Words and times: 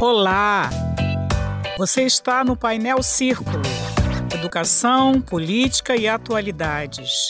Olá! 0.00 0.70
Você 1.76 2.04
está 2.04 2.44
no 2.44 2.56
painel 2.56 3.02
Círculo 3.02 3.62
Educação, 4.32 5.20
Política 5.20 5.96
e 5.96 6.06
Atualidades. 6.06 7.26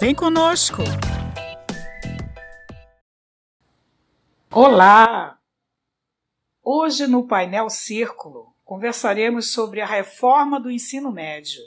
Vem 0.00 0.12
conosco! 0.12 0.82
Olá! 4.50 5.38
Hoje 6.60 7.06
no 7.06 7.28
painel 7.28 7.70
Círculo 7.70 8.52
conversaremos 8.64 9.52
sobre 9.52 9.80
a 9.80 9.86
reforma 9.86 10.58
do 10.58 10.72
ensino 10.72 11.12
médio. 11.12 11.62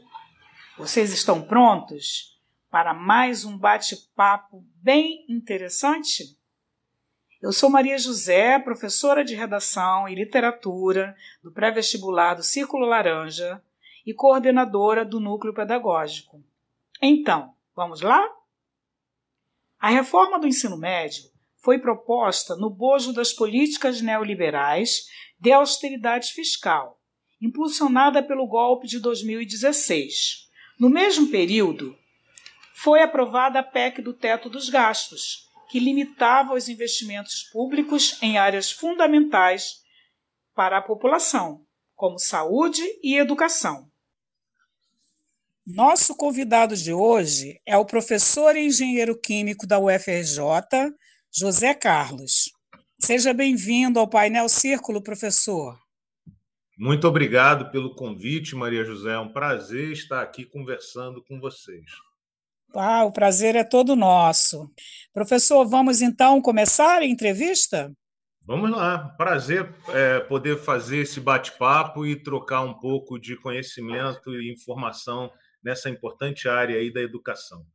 Vocês 0.78 1.14
estão 1.14 1.42
prontos 1.42 2.38
para 2.70 2.94
mais 2.94 3.46
um 3.46 3.58
bate-papo 3.58 4.66
bem 4.82 5.26
interessante? 5.30 6.43
Eu 7.44 7.52
sou 7.52 7.70
Maria 7.70 7.98
José, 7.98 8.58
professora 8.58 9.22
de 9.22 9.36
redação 9.36 10.08
e 10.08 10.16
literatura 10.16 11.14
do 11.44 11.52
pré-vestibular 11.52 12.36
do 12.36 12.42
Círculo 12.42 12.86
Laranja 12.86 13.62
e 14.06 14.14
coordenadora 14.14 15.04
do 15.04 15.20
núcleo 15.20 15.54
pedagógico. 15.54 16.42
Então, 17.02 17.54
vamos 17.76 18.00
lá? 18.00 18.26
A 19.78 19.90
reforma 19.90 20.40
do 20.40 20.48
ensino 20.48 20.78
médio 20.78 21.26
foi 21.58 21.78
proposta 21.78 22.56
no 22.56 22.70
bojo 22.70 23.12
das 23.12 23.34
políticas 23.34 24.00
neoliberais 24.00 25.10
de 25.38 25.52
austeridade 25.52 26.32
fiscal, 26.32 26.98
impulsionada 27.42 28.24
pelo 28.24 28.48
golpe 28.48 28.88
de 28.88 29.02
2016. 29.02 30.50
No 30.80 30.90
mesmo 30.90 31.28
período, 31.28 31.94
foi 32.74 33.02
aprovada 33.02 33.60
a 33.60 33.64
PEC 33.64 34.02
do 34.02 34.14
teto 34.14 34.50
dos 34.50 34.70
gastos, 34.70 35.52
que 35.74 35.80
limitava 35.80 36.54
os 36.54 36.70
investimentos 36.70 37.42
públicos 37.52 38.22
em 38.22 38.38
áreas 38.38 38.72
fundamentais 38.72 39.82
para 40.54 40.78
a 40.78 40.82
população, 40.84 41.66
como 41.96 42.20
saúde 42.20 42.84
e 43.02 43.18
educação. 43.18 43.90
Nosso 45.66 46.16
convidado 46.16 46.78
de 46.78 46.94
hoje 46.94 47.60
é 47.66 47.76
o 47.76 47.86
professor 47.86 48.56
e 48.56 48.68
engenheiro 48.68 49.20
químico 49.20 49.66
da 49.66 49.80
UFRJ, 49.80 50.94
José 51.36 51.74
Carlos. 51.74 52.52
Seja 53.00 53.34
bem-vindo 53.34 54.00
ao 54.00 54.08
painel 54.08 54.48
Círculo, 54.50 55.02
professor. 55.02 55.76
Muito 56.78 57.08
obrigado 57.08 57.72
pelo 57.72 57.96
convite, 57.96 58.56
Maria 58.56 58.86
José. 58.86 59.14
É 59.14 59.20
um 59.20 59.34
prazer 59.34 59.92
estar 59.92 60.22
aqui 60.22 60.46
conversando 60.46 61.24
com 61.24 61.40
vocês. 61.40 61.88
Ah, 62.76 63.06
o 63.06 63.12
prazer 63.12 63.56
é 63.56 63.64
todo 63.64 63.96
nosso. 63.96 64.70
Professor, 65.14 65.66
vamos 65.66 66.02
então 66.02 66.42
começar 66.42 67.02
a 67.02 67.06
entrevista? 67.06 67.92
Vamos 68.46 68.72
lá. 68.72 69.10
Prazer 69.18 69.74
é, 69.90 70.20
poder 70.20 70.58
fazer 70.58 70.98
esse 70.98 71.20
bate-papo 71.22 72.06
e 72.06 72.16
trocar 72.16 72.62
um 72.62 72.74
pouco 72.74 73.18
de 73.18 73.38
conhecimento 73.38 74.34
e 74.34 74.52
informação 74.52 75.32
nessa 75.64 75.90
importante 75.90 76.50
área 76.50 76.78
aí 76.78 76.92
da 76.92 77.02
educação. 77.02 77.66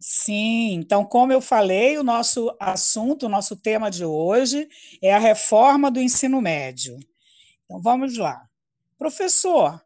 Sim, 0.00 0.74
então, 0.74 1.04
como 1.04 1.32
eu 1.32 1.40
falei, 1.40 1.98
o 1.98 2.02
nosso 2.02 2.54
assunto, 2.60 3.26
o 3.26 3.28
nosso 3.28 3.56
tema 3.56 3.90
de 3.90 4.04
hoje 4.04 4.68
é 5.02 5.14
a 5.14 5.18
reforma 5.18 5.90
do 5.90 6.00
ensino 6.00 6.40
médio. 6.40 6.96
Então, 7.64 7.80
vamos 7.80 8.16
lá. 8.16 8.46
Professor, 8.98 9.80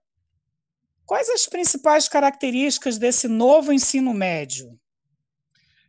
Quais 1.08 1.30
as 1.30 1.46
principais 1.46 2.06
características 2.06 2.98
desse 2.98 3.28
novo 3.28 3.72
ensino 3.72 4.12
médio? 4.12 4.78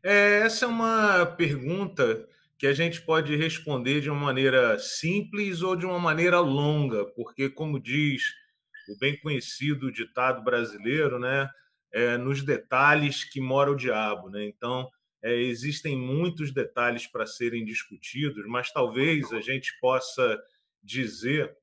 É, 0.02 0.40
essa 0.46 0.64
é 0.64 0.68
uma 0.70 1.26
pergunta 1.26 2.26
que 2.58 2.66
a 2.66 2.72
gente 2.72 3.02
pode 3.02 3.36
responder 3.36 4.00
de 4.00 4.10
uma 4.10 4.28
maneira 4.28 4.80
simples 4.80 5.62
ou 5.62 5.76
de 5.76 5.86
uma 5.86 6.00
maneira 6.00 6.40
longa, 6.40 7.04
porque, 7.18 7.50
como 7.50 7.82
diz 7.82 8.24
o 8.88 8.98
bem 8.98 9.20
conhecido 9.20 9.92
ditado 9.92 10.42
brasileiro, 10.42 11.20
né, 11.20 11.50
é 11.92 12.18
nos 12.18 12.42
detalhes 12.42 13.26
que 13.26 13.42
mora 13.42 13.70
o 13.70 13.76
diabo. 13.76 14.30
Né? 14.30 14.46
Então, 14.46 14.90
é, 15.22 15.36
existem 15.36 15.98
muitos 15.98 16.54
detalhes 16.54 17.06
para 17.08 17.26
serem 17.26 17.66
discutidos, 17.66 18.46
mas 18.48 18.72
talvez 18.72 19.34
a 19.34 19.42
gente 19.42 19.78
possa 19.82 20.40
dizer 20.82 21.54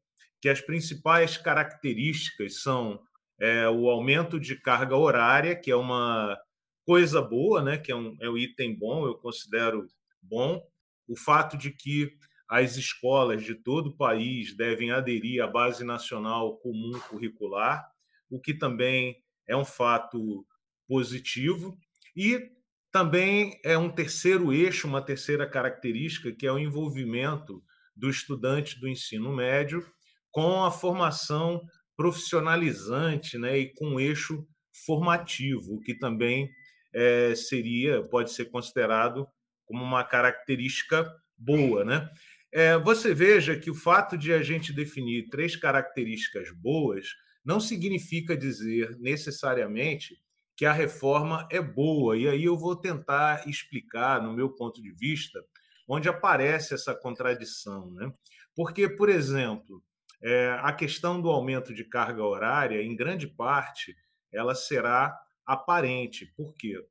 que 0.42 0.48
as 0.50 0.60
principais 0.60 1.38
características 1.38 2.60
são 2.60 3.00
é, 3.38 3.68
o 3.68 3.88
aumento 3.88 4.40
de 4.40 4.56
carga 4.56 4.96
horária, 4.96 5.54
que 5.54 5.70
é 5.70 5.76
uma 5.76 6.38
coisa 6.84 7.20
boa, 7.20 7.62
né? 7.62 7.78
que 7.78 7.90
é 7.90 7.96
um, 7.96 8.16
é 8.20 8.28
um 8.30 8.36
item 8.36 8.76
bom, 8.76 9.06
eu 9.06 9.14
considero 9.16 9.86
bom. 10.22 10.62
O 11.08 11.16
fato 11.16 11.56
de 11.56 11.70
que 11.70 12.12
as 12.48 12.76
escolas 12.76 13.42
de 13.42 13.54
todo 13.54 13.88
o 13.88 13.96
país 13.96 14.56
devem 14.56 14.90
aderir 14.90 15.42
à 15.42 15.46
Base 15.46 15.84
Nacional 15.84 16.56
Comum 16.58 16.98
Curricular, 17.08 17.84
o 18.30 18.40
que 18.40 18.54
também 18.54 19.16
é 19.48 19.56
um 19.56 19.64
fato 19.64 20.46
positivo. 20.88 21.76
E 22.14 22.50
também 22.90 23.60
é 23.64 23.76
um 23.76 23.90
terceiro 23.90 24.52
eixo, 24.52 24.86
uma 24.86 25.02
terceira 25.02 25.48
característica, 25.48 26.32
que 26.32 26.46
é 26.46 26.52
o 26.52 26.58
envolvimento 26.58 27.62
do 27.94 28.08
estudante 28.08 28.78
do 28.78 28.88
ensino 28.88 29.34
médio 29.34 29.86
com 30.30 30.64
a 30.64 30.70
formação 30.70 31.62
profissionalizante 31.96 33.38
né, 33.38 33.58
e 33.58 33.72
com 33.74 33.98
eixo 33.98 34.46
formativo, 34.84 35.80
que 35.80 35.94
também 35.94 36.50
é, 36.92 37.34
seria, 37.34 38.02
pode 38.02 38.32
ser 38.32 38.46
considerado 38.46 39.26
como 39.64 39.82
uma 39.82 40.04
característica 40.04 41.10
boa. 41.36 41.84
Né? 41.84 42.08
É, 42.52 42.78
você 42.78 43.14
veja 43.14 43.58
que 43.58 43.70
o 43.70 43.74
fato 43.74 44.16
de 44.16 44.32
a 44.32 44.42
gente 44.42 44.72
definir 44.72 45.28
três 45.28 45.56
características 45.56 46.50
boas 46.52 47.08
não 47.44 47.60
significa 47.60 48.36
dizer 48.36 48.96
necessariamente 48.98 50.16
que 50.56 50.64
a 50.64 50.72
reforma 50.72 51.46
é 51.50 51.60
boa. 51.60 52.16
E 52.16 52.28
aí 52.28 52.44
eu 52.44 52.56
vou 52.56 52.74
tentar 52.74 53.46
explicar, 53.46 54.22
no 54.22 54.32
meu 54.32 54.50
ponto 54.50 54.82
de 54.82 54.90
vista, 54.90 55.44
onde 55.86 56.08
aparece 56.08 56.74
essa 56.74 56.94
contradição. 56.94 57.90
Né? 57.92 58.10
Porque, 58.54 58.88
por 58.88 59.08
exemplo, 59.08 59.82
é, 60.22 60.58
a 60.62 60.72
questão 60.72 61.20
do 61.20 61.30
aumento 61.30 61.74
de 61.74 61.84
carga 61.84 62.24
horária, 62.24 62.82
em 62.82 62.96
grande 62.96 63.26
parte, 63.26 63.96
ela 64.32 64.54
será 64.54 65.18
aparente. 65.44 66.26
Por 66.36 66.54
quê? 66.54 66.84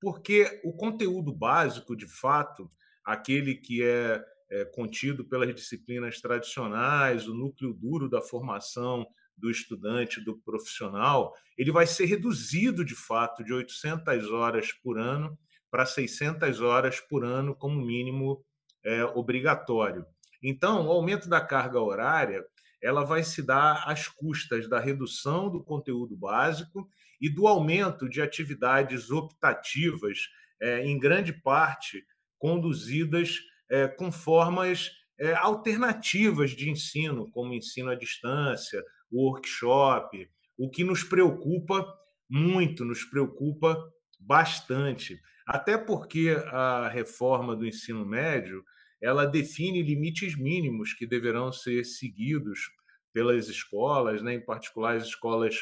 Porque 0.00 0.60
o 0.64 0.72
conteúdo 0.72 1.32
básico, 1.32 1.94
de 1.96 2.06
fato, 2.06 2.70
aquele 3.04 3.54
que 3.54 3.82
é, 3.82 4.24
é 4.50 4.64
contido 4.64 5.24
pelas 5.24 5.54
disciplinas 5.54 6.20
tradicionais, 6.20 7.28
o 7.28 7.34
núcleo 7.34 7.72
duro 7.72 8.08
da 8.08 8.22
formação 8.22 9.06
do 9.36 9.50
estudante, 9.50 10.22
do 10.22 10.38
profissional, 10.38 11.34
ele 11.56 11.72
vai 11.72 11.86
ser 11.86 12.06
reduzido, 12.06 12.84
de 12.84 12.94
fato, 12.94 13.42
de 13.42 13.52
800 13.52 14.30
horas 14.30 14.72
por 14.72 14.98
ano 14.98 15.38
para 15.70 15.86
600 15.86 16.60
horas 16.60 17.00
por 17.00 17.24
ano, 17.24 17.54
como 17.54 17.80
mínimo 17.80 18.44
é, 18.84 19.04
obrigatório. 19.04 20.04
Então, 20.42 20.86
o 20.86 20.90
aumento 20.90 21.28
da 21.28 21.40
carga 21.40 21.80
horária 21.80 22.44
ela 22.82 23.04
vai 23.04 23.22
se 23.22 23.42
dar 23.42 23.84
às 23.86 24.08
custas 24.08 24.68
da 24.68 24.80
redução 24.80 25.50
do 25.50 25.62
conteúdo 25.62 26.16
básico 26.16 26.88
e 27.20 27.28
do 27.28 27.46
aumento 27.46 28.08
de 28.08 28.22
atividades 28.22 29.10
optativas, 29.10 30.28
é, 30.60 30.84
em 30.84 30.98
grande 30.98 31.32
parte 31.32 32.04
conduzidas 32.38 33.38
é, 33.70 33.86
com 33.86 34.10
formas 34.10 34.90
é, 35.18 35.34
alternativas 35.34 36.52
de 36.52 36.70
ensino, 36.70 37.30
como 37.30 37.52
ensino 37.52 37.90
à 37.90 37.94
distância, 37.94 38.82
workshop, 39.12 40.28
o 40.56 40.70
que 40.70 40.82
nos 40.82 41.04
preocupa 41.04 41.86
muito, 42.28 42.84
nos 42.84 43.04
preocupa 43.04 43.76
bastante. 44.18 45.20
Até 45.46 45.76
porque 45.76 46.36
a 46.46 46.88
reforma 46.88 47.54
do 47.54 47.66
ensino 47.66 48.06
médio 48.06 48.64
ela 49.00 49.26
define 49.26 49.82
limites 49.82 50.36
mínimos 50.36 50.92
que 50.92 51.06
deverão 51.06 51.52
ser 51.52 51.84
seguidos 51.84 52.70
pelas 53.12 53.48
escolas, 53.48 54.22
né, 54.22 54.34
em 54.34 54.44
particular 54.44 54.96
as 54.96 55.04
escolas 55.04 55.56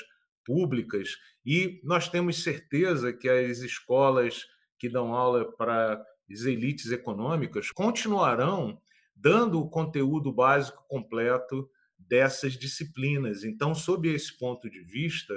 públicas, 0.45 1.11
e 1.45 1.81
nós 1.85 2.09
temos 2.09 2.43
certeza 2.43 3.13
que 3.13 3.29
as 3.29 3.59
escolas 3.59 4.47
que 4.79 4.89
dão 4.89 5.15
aula 5.15 5.51
para 5.57 6.03
as 6.31 6.41
elites 6.43 6.91
econômicas 6.91 7.71
continuarão 7.71 8.81
dando 9.15 9.61
o 9.61 9.69
conteúdo 9.69 10.33
básico 10.33 10.85
completo 10.89 11.69
dessas 11.99 12.53
disciplinas. 12.53 13.45
Então, 13.45 13.75
sob 13.75 14.09
esse 14.09 14.39
ponto 14.39 14.71
de 14.71 14.83
vista, 14.85 15.35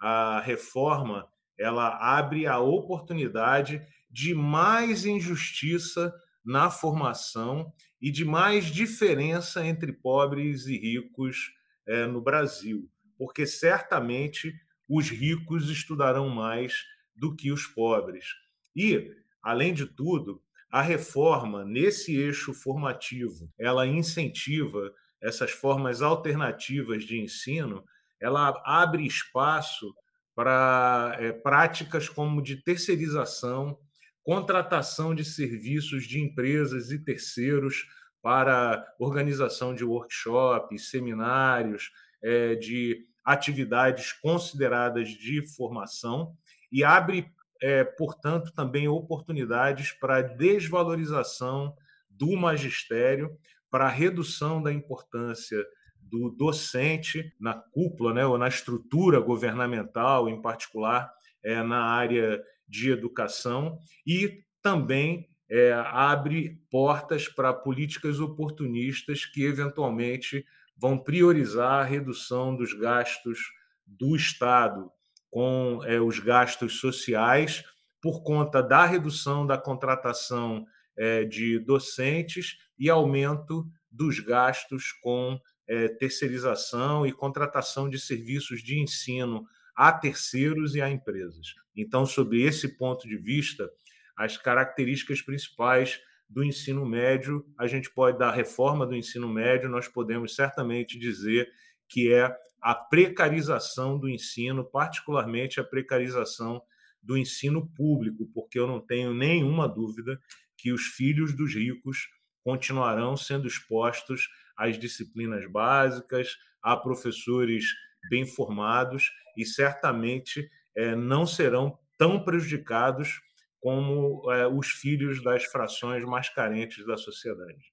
a 0.00 0.40
reforma 0.40 1.28
ela 1.58 1.96
abre 2.18 2.46
a 2.46 2.58
oportunidade 2.58 3.80
de 4.10 4.34
mais 4.34 5.04
injustiça 5.04 6.14
na 6.46 6.70
formação 6.70 7.72
e 8.00 8.10
de 8.10 8.24
mais 8.24 8.66
diferença 8.66 9.66
entre 9.66 9.92
pobres 9.92 10.66
e 10.66 10.78
ricos 10.78 11.52
é, 11.84 12.06
no 12.06 12.20
Brasil, 12.20 12.88
porque 13.18 13.44
certamente 13.44 14.54
os 14.88 15.10
ricos 15.10 15.68
estudarão 15.68 16.28
mais 16.28 16.84
do 17.16 17.34
que 17.34 17.50
os 17.50 17.66
pobres. 17.66 18.26
E, 18.74 19.12
além 19.42 19.74
de 19.74 19.86
tudo, 19.86 20.40
a 20.70 20.80
reforma 20.82 21.64
nesse 21.64 22.14
eixo 22.16 22.54
formativo, 22.54 23.50
ela 23.58 23.86
incentiva 23.86 24.92
essas 25.20 25.50
formas 25.50 26.02
alternativas 26.02 27.04
de 27.04 27.18
ensino, 27.18 27.84
ela 28.20 28.62
abre 28.64 29.04
espaço 29.04 29.92
para 30.34 31.16
é, 31.18 31.32
práticas 31.32 32.08
como 32.08 32.42
de 32.42 32.62
terceirização, 32.62 33.78
contratação 34.26 35.14
de 35.14 35.24
serviços 35.24 36.04
de 36.04 36.20
empresas 36.20 36.90
e 36.90 36.98
terceiros 36.98 37.86
para 38.20 38.84
organização 38.98 39.72
de 39.72 39.84
workshops, 39.84 40.90
seminários, 40.90 41.92
é, 42.20 42.56
de 42.56 43.06
atividades 43.24 44.12
consideradas 44.12 45.10
de 45.10 45.46
formação 45.54 46.36
e 46.72 46.82
abre, 46.82 47.32
é, 47.62 47.84
portanto, 47.84 48.52
também 48.52 48.88
oportunidades 48.88 49.92
para 49.92 50.22
desvalorização 50.22 51.76
do 52.10 52.36
magistério, 52.36 53.38
para 53.70 53.86
redução 53.86 54.60
da 54.60 54.72
importância 54.72 55.64
do 56.00 56.30
docente 56.30 57.32
na 57.38 57.54
cúpula, 57.54 58.12
né, 58.12 58.26
ou 58.26 58.36
na 58.36 58.48
estrutura 58.48 59.20
governamental, 59.20 60.28
em 60.28 60.42
particular 60.42 61.12
é, 61.44 61.62
na 61.62 61.84
área 61.84 62.42
de 62.68 62.90
educação, 62.90 63.78
e 64.06 64.42
também 64.62 65.28
é, 65.48 65.72
abre 65.72 66.60
portas 66.70 67.28
para 67.28 67.52
políticas 67.52 68.18
oportunistas 68.18 69.24
que, 69.24 69.44
eventualmente, 69.44 70.44
vão 70.76 70.98
priorizar 70.98 71.80
a 71.80 71.84
redução 71.84 72.54
dos 72.54 72.72
gastos 72.72 73.38
do 73.86 74.16
Estado 74.16 74.90
com 75.30 75.80
é, 75.84 76.00
os 76.00 76.18
gastos 76.18 76.80
sociais 76.80 77.64
por 78.00 78.22
conta 78.22 78.62
da 78.62 78.84
redução 78.84 79.46
da 79.46 79.56
contratação 79.56 80.66
é, 80.96 81.24
de 81.24 81.58
docentes 81.58 82.56
e 82.78 82.90
aumento 82.90 83.66
dos 83.90 84.20
gastos 84.20 84.92
com 85.02 85.40
é, 85.68 85.88
terceirização 85.88 87.06
e 87.06 87.12
contratação 87.12 87.88
de 87.88 87.98
serviços 87.98 88.62
de 88.62 88.78
ensino 88.78 89.46
a 89.76 89.92
terceiros 89.92 90.74
e 90.74 90.80
a 90.80 90.90
empresas. 90.90 91.54
Então, 91.76 92.06
sob 92.06 92.40
esse 92.40 92.76
ponto 92.78 93.06
de 93.06 93.16
vista, 93.16 93.70
as 94.16 94.38
características 94.38 95.20
principais 95.20 96.00
do 96.28 96.42
ensino 96.42 96.84
médio, 96.86 97.44
a 97.58 97.66
gente 97.66 97.90
pode 97.90 98.18
dar 98.18 98.32
reforma 98.32 98.86
do 98.86 98.96
ensino 98.96 99.28
médio, 99.28 99.68
nós 99.68 99.86
podemos 99.86 100.34
certamente 100.34 100.98
dizer 100.98 101.48
que 101.88 102.12
é 102.12 102.34
a 102.60 102.74
precarização 102.74 103.98
do 103.98 104.08
ensino, 104.08 104.64
particularmente 104.64 105.60
a 105.60 105.64
precarização 105.64 106.60
do 107.02 107.16
ensino 107.16 107.68
público, 107.74 108.28
porque 108.34 108.58
eu 108.58 108.66
não 108.66 108.80
tenho 108.80 109.14
nenhuma 109.14 109.68
dúvida 109.68 110.18
que 110.56 110.72
os 110.72 110.82
filhos 110.82 111.36
dos 111.36 111.54
ricos 111.54 112.08
continuarão 112.42 113.16
sendo 113.16 113.46
expostos 113.46 114.28
às 114.56 114.78
disciplinas 114.78 115.48
básicas, 115.50 116.36
a 116.62 116.76
professores 116.76 117.64
bem 118.08 118.26
formados 118.26 119.10
e 119.36 119.44
certamente 119.44 120.48
é, 120.76 120.94
não 120.94 121.26
serão 121.26 121.78
tão 121.98 122.22
prejudicados 122.24 123.20
como 123.60 124.30
é, 124.32 124.46
os 124.46 124.68
filhos 124.68 125.22
das 125.22 125.44
frações 125.44 126.04
mais 126.04 126.28
carentes 126.28 126.86
da 126.86 126.96
sociedade. 126.96 127.72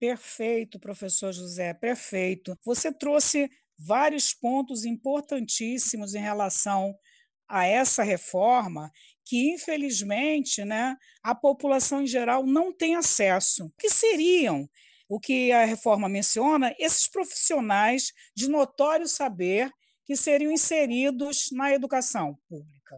Perfeito, 0.00 0.78
professor 0.78 1.32
José, 1.32 1.74
perfeito. 1.74 2.56
Você 2.64 2.92
trouxe 2.92 3.50
vários 3.78 4.32
pontos 4.32 4.84
importantíssimos 4.84 6.14
em 6.14 6.20
relação 6.20 6.94
a 7.48 7.64
essa 7.64 8.02
reforma 8.02 8.90
que, 9.24 9.52
infelizmente, 9.52 10.64
né, 10.64 10.96
a 11.22 11.34
população 11.34 12.02
em 12.02 12.06
geral 12.06 12.46
não 12.46 12.72
tem 12.72 12.94
acesso. 12.94 13.66
O 13.66 13.72
que 13.78 13.88
seriam, 13.88 14.68
o 15.08 15.18
que 15.18 15.50
a 15.52 15.64
reforma 15.64 16.08
menciona, 16.08 16.74
esses 16.78 17.08
profissionais 17.08 18.12
de 18.36 18.48
notório 18.48 19.08
saber 19.08 19.70
que 20.04 20.16
seriam 20.16 20.52
inseridos 20.52 21.50
na 21.52 21.72
educação 21.72 22.38
pública? 22.48 22.96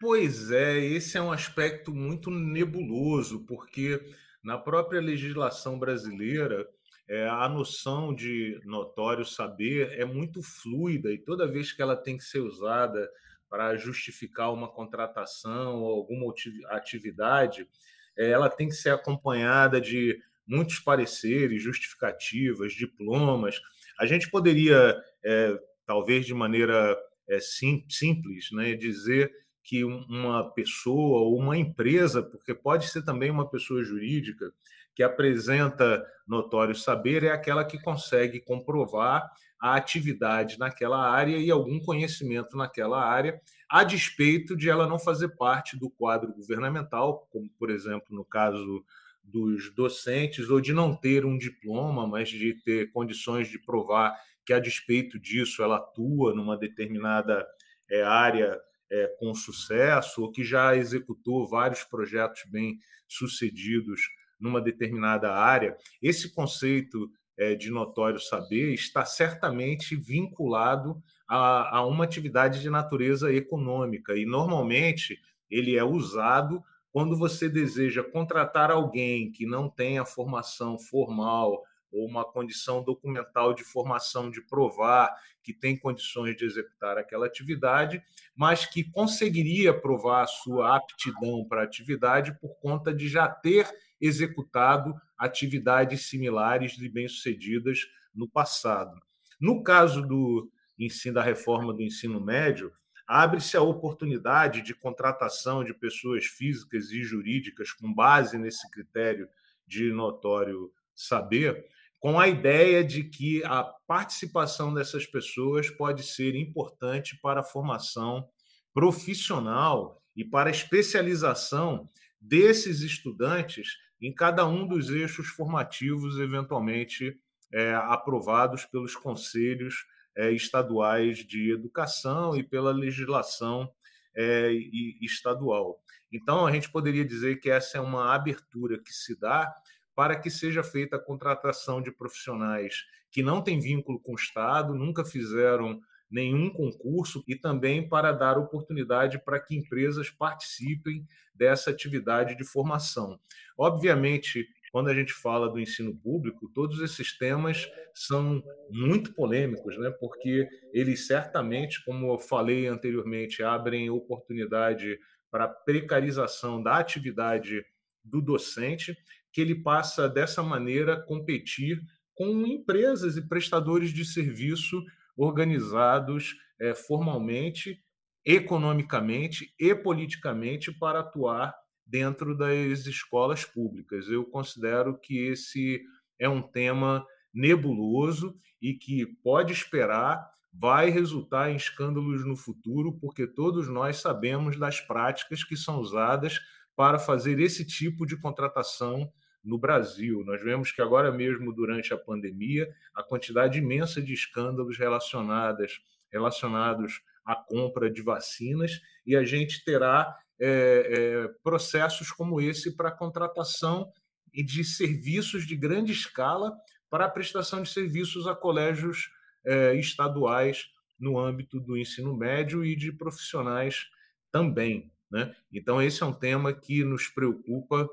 Pois 0.00 0.50
é, 0.50 0.78
esse 0.78 1.16
é 1.16 1.22
um 1.22 1.32
aspecto 1.32 1.94
muito 1.94 2.30
nebuloso, 2.30 3.44
porque 3.46 4.00
na 4.42 4.58
própria 4.58 5.00
legislação 5.00 5.78
brasileira, 5.78 6.68
é, 7.08 7.26
a 7.28 7.48
noção 7.48 8.14
de 8.14 8.60
notório 8.64 9.24
saber 9.24 9.98
é 9.98 10.04
muito 10.04 10.42
fluida 10.42 11.10
e 11.12 11.18
toda 11.18 11.50
vez 11.50 11.72
que 11.72 11.82
ela 11.82 11.96
tem 11.96 12.16
que 12.16 12.24
ser 12.24 12.40
usada 12.40 13.10
para 13.48 13.76
justificar 13.76 14.52
uma 14.52 14.68
contratação 14.68 15.82
ou 15.82 15.94
alguma 15.94 16.32
atividade, 16.70 17.68
é, 18.16 18.30
ela 18.30 18.50
tem 18.50 18.68
que 18.68 18.74
ser 18.74 18.90
acompanhada 18.90 19.80
de 19.80 20.18
muitos 20.46 20.78
pareceres, 20.78 21.62
justificativas, 21.62 22.72
diplomas. 22.72 23.60
A 23.98 24.06
gente 24.06 24.30
poderia, 24.30 24.96
é, 25.24 25.58
talvez 25.86 26.26
de 26.26 26.34
maneira 26.34 26.96
é, 27.28 27.40
sim, 27.40 27.84
simples, 27.88 28.50
né, 28.52 28.74
dizer 28.74 29.32
que 29.62 29.82
uma 29.82 30.50
pessoa 30.52 31.20
ou 31.22 31.38
uma 31.38 31.56
empresa, 31.56 32.22
porque 32.22 32.54
pode 32.54 32.88
ser 32.88 33.02
também 33.02 33.30
uma 33.30 33.48
pessoa 33.48 33.82
jurídica, 33.82 34.52
que 34.94 35.02
apresenta 35.02 36.04
notório 36.26 36.74
saber 36.74 37.24
é 37.24 37.30
aquela 37.30 37.64
que 37.64 37.80
consegue 37.80 38.40
comprovar 38.40 39.28
a 39.60 39.74
atividade 39.76 40.58
naquela 40.58 41.10
área 41.10 41.38
e 41.38 41.50
algum 41.50 41.80
conhecimento 41.80 42.56
naquela 42.56 43.02
área, 43.02 43.40
a 43.68 43.82
despeito 43.82 44.54
de 44.56 44.68
ela 44.68 44.86
não 44.86 44.98
fazer 44.98 45.28
parte 45.36 45.76
do 45.78 45.90
quadro 45.90 46.32
governamental, 46.34 47.26
como, 47.30 47.48
por 47.58 47.70
exemplo, 47.70 48.06
no 48.10 48.24
caso 48.24 48.84
dos 49.24 49.74
docentes, 49.74 50.50
ou 50.50 50.60
de 50.60 50.72
não 50.72 50.94
ter 50.94 51.24
um 51.24 51.36
diploma, 51.36 52.06
mas 52.06 52.28
de 52.28 52.54
ter 52.62 52.92
condições 52.92 53.48
de 53.48 53.58
provar 53.58 54.14
que, 54.44 54.52
a 54.52 54.60
despeito 54.60 55.18
disso, 55.18 55.62
ela 55.62 55.78
atua 55.78 56.34
numa 56.34 56.56
determinada 56.56 57.46
é, 57.90 58.02
área 58.02 58.60
é, 58.90 59.06
com 59.18 59.34
sucesso, 59.34 60.22
ou 60.22 60.30
que 60.30 60.44
já 60.44 60.76
executou 60.76 61.48
vários 61.48 61.82
projetos 61.82 62.42
bem 62.46 62.78
sucedidos 63.08 64.00
numa 64.38 64.60
determinada 64.60 65.32
área, 65.32 65.76
esse 66.02 66.32
conceito 66.34 67.10
é, 67.36 67.54
de 67.54 67.70
notório 67.70 68.20
saber 68.20 68.72
está 68.72 69.04
certamente 69.04 69.96
vinculado 69.96 71.02
a, 71.26 71.78
a 71.78 71.86
uma 71.86 72.04
atividade 72.04 72.60
de 72.60 72.70
natureza 72.70 73.32
econômica, 73.32 74.16
e 74.16 74.26
normalmente 74.26 75.18
ele 75.50 75.76
é 75.76 75.84
usado 75.84 76.62
quando 76.94 77.18
você 77.18 77.48
deseja 77.48 78.04
contratar 78.04 78.70
alguém 78.70 79.32
que 79.32 79.44
não 79.44 79.68
tenha 79.68 80.04
formação 80.04 80.78
formal 80.78 81.60
ou 81.90 82.06
uma 82.06 82.24
condição 82.24 82.84
documental 82.84 83.52
de 83.52 83.64
formação 83.64 84.30
de 84.30 84.40
provar 84.40 85.12
que 85.42 85.52
tem 85.52 85.76
condições 85.76 86.36
de 86.36 86.44
executar 86.44 86.96
aquela 86.96 87.26
atividade, 87.26 88.00
mas 88.32 88.64
que 88.64 88.84
conseguiria 88.84 89.74
provar 89.74 90.22
a 90.22 90.26
sua 90.28 90.76
aptidão 90.76 91.44
para 91.48 91.62
a 91.62 91.64
atividade 91.64 92.32
por 92.38 92.54
conta 92.60 92.94
de 92.94 93.08
já 93.08 93.26
ter 93.26 93.68
executado 94.00 94.94
atividades 95.18 96.08
similares 96.08 96.78
e 96.78 96.88
bem-sucedidas 96.88 97.80
no 98.14 98.28
passado. 98.28 98.96
No 99.40 99.64
caso 99.64 100.00
do 100.00 100.48
ensino 100.78 101.16
da 101.16 101.24
reforma 101.24 101.74
do 101.74 101.82
ensino 101.82 102.20
médio, 102.20 102.72
abre-se 103.06 103.56
a 103.56 103.62
oportunidade 103.62 104.62
de 104.62 104.74
contratação 104.74 105.62
de 105.62 105.74
pessoas 105.74 106.24
físicas 106.24 106.90
e 106.90 107.02
jurídicas 107.02 107.72
com 107.72 107.92
base 107.92 108.38
nesse 108.38 108.70
critério 108.70 109.28
de 109.66 109.92
notório 109.92 110.72
saber, 110.94 111.66
com 111.98 112.18
a 112.18 112.28
ideia 112.28 112.84
de 112.84 113.04
que 113.04 113.42
a 113.44 113.64
participação 113.86 114.72
dessas 114.72 115.06
pessoas 115.06 115.70
pode 115.70 116.02
ser 116.02 116.34
importante 116.34 117.18
para 117.20 117.40
a 117.40 117.44
formação 117.44 118.28
profissional 118.72 120.02
e 120.14 120.24
para 120.24 120.50
a 120.50 120.52
especialização 120.52 121.88
desses 122.20 122.80
estudantes 122.80 123.76
em 124.00 124.12
cada 124.12 124.46
um 124.46 124.66
dos 124.66 124.90
eixos 124.90 125.28
formativos 125.28 126.18
eventualmente 126.18 127.18
é, 127.52 127.74
aprovados 127.74 128.64
pelos 128.64 128.96
conselhos 128.96 129.86
é, 130.16 130.30
estaduais 130.32 131.18
de 131.18 131.52
educação 131.52 132.36
e 132.36 132.42
pela 132.42 132.72
legislação 132.72 133.70
é, 134.16 134.52
estadual. 135.00 135.80
Então, 136.12 136.46
a 136.46 136.52
gente 136.52 136.70
poderia 136.70 137.04
dizer 137.04 137.40
que 137.40 137.50
essa 137.50 137.78
é 137.78 137.80
uma 137.80 138.14
abertura 138.14 138.78
que 138.78 138.92
se 138.92 139.18
dá 139.18 139.52
para 139.94 140.18
que 140.18 140.30
seja 140.30 140.62
feita 140.62 140.96
a 140.96 141.04
contratação 141.04 141.80
de 141.80 141.90
profissionais 141.90 142.84
que 143.10 143.22
não 143.22 143.40
têm 143.40 143.60
vínculo 143.60 144.00
com 144.00 144.12
o 144.12 144.16
Estado, 144.16 144.74
nunca 144.74 145.04
fizeram 145.04 145.80
nenhum 146.10 146.50
concurso 146.50 147.22
e 147.26 147.36
também 147.36 147.88
para 147.88 148.12
dar 148.12 148.36
oportunidade 148.38 149.18
para 149.24 149.40
que 149.40 149.56
empresas 149.56 150.10
participem 150.10 151.06
dessa 151.34 151.70
atividade 151.70 152.36
de 152.36 152.44
formação. 152.44 153.18
Obviamente, 153.56 154.46
quando 154.74 154.88
a 154.88 154.94
gente 154.94 155.12
fala 155.12 155.48
do 155.48 155.60
ensino 155.60 155.94
público, 155.94 156.50
todos 156.52 156.80
esses 156.80 157.16
temas 157.16 157.64
são 157.94 158.42
muito 158.68 159.14
polêmicos, 159.14 159.78
né? 159.78 159.88
porque 160.00 160.48
eles 160.72 161.06
certamente, 161.06 161.84
como 161.84 162.12
eu 162.12 162.18
falei 162.18 162.66
anteriormente, 162.66 163.40
abrem 163.40 163.88
oportunidade 163.88 164.98
para 165.30 165.46
precarização 165.46 166.60
da 166.60 166.76
atividade 166.78 167.64
do 168.02 168.20
docente 168.20 168.98
que 169.32 169.40
ele 169.40 169.54
passa 169.54 170.08
dessa 170.08 170.42
maneira 170.42 170.94
a 170.94 171.00
competir 171.00 171.80
com 172.12 172.44
empresas 172.44 173.16
e 173.16 173.28
prestadores 173.28 173.92
de 173.92 174.04
serviço 174.04 174.82
organizados 175.16 176.34
é, 176.60 176.74
formalmente, 176.74 177.80
economicamente 178.26 179.54
e 179.56 179.72
politicamente 179.72 180.76
para 180.76 180.98
atuar 180.98 181.54
dentro 181.86 182.36
das 182.36 182.86
escolas 182.86 183.44
públicas. 183.44 184.08
Eu 184.08 184.24
considero 184.24 184.98
que 184.98 185.18
esse 185.26 185.82
é 186.18 186.28
um 186.28 186.42
tema 186.42 187.06
nebuloso 187.32 188.36
e 188.60 188.74
que 188.74 189.04
pode 189.22 189.52
esperar, 189.52 190.24
vai 190.52 190.88
resultar 190.88 191.50
em 191.50 191.56
escândalos 191.56 192.24
no 192.24 192.36
futuro, 192.36 192.92
porque 192.98 193.26
todos 193.26 193.68
nós 193.68 193.96
sabemos 193.96 194.58
das 194.58 194.80
práticas 194.80 195.42
que 195.42 195.56
são 195.56 195.80
usadas 195.80 196.40
para 196.76 196.98
fazer 196.98 197.40
esse 197.40 197.66
tipo 197.66 198.06
de 198.06 198.16
contratação 198.16 199.12
no 199.44 199.58
Brasil. 199.58 200.24
Nós 200.24 200.42
vemos 200.42 200.72
que 200.72 200.80
agora 200.80 201.12
mesmo, 201.12 201.52
durante 201.52 201.92
a 201.92 201.98
pandemia, 201.98 202.72
a 202.94 203.02
quantidade 203.02 203.58
imensa 203.58 204.00
de 204.00 204.12
escândalos 204.12 204.78
relacionadas, 204.78 205.80
relacionados 206.10 207.02
à 207.24 207.34
compra 207.34 207.90
de 207.90 208.00
vacinas, 208.00 208.80
e 209.04 209.14
a 209.14 209.24
gente 209.24 209.62
terá 209.64 210.16
é, 210.40 210.46
é, 210.46 211.28
processos 211.42 212.10
como 212.10 212.40
esse 212.40 212.76
para 212.76 212.90
contratação 212.90 213.90
de 214.32 214.64
serviços 214.64 215.46
de 215.46 215.56
grande 215.56 215.92
escala 215.92 216.52
para 216.90 217.06
a 217.06 217.10
prestação 217.10 217.62
de 217.62 217.70
serviços 217.70 218.26
a 218.26 218.34
colégios 218.34 219.10
é, 219.44 219.74
estaduais 219.74 220.66
no 220.98 221.18
âmbito 221.18 221.60
do 221.60 221.76
ensino 221.76 222.16
médio 222.16 222.64
e 222.64 222.74
de 222.74 222.92
profissionais 222.92 223.86
também. 224.30 224.90
Né? 225.10 225.34
Então, 225.52 225.80
esse 225.80 226.02
é 226.02 226.06
um 226.06 226.12
tema 226.12 226.52
que 226.52 226.82
nos 226.84 227.08
preocupa 227.08 227.88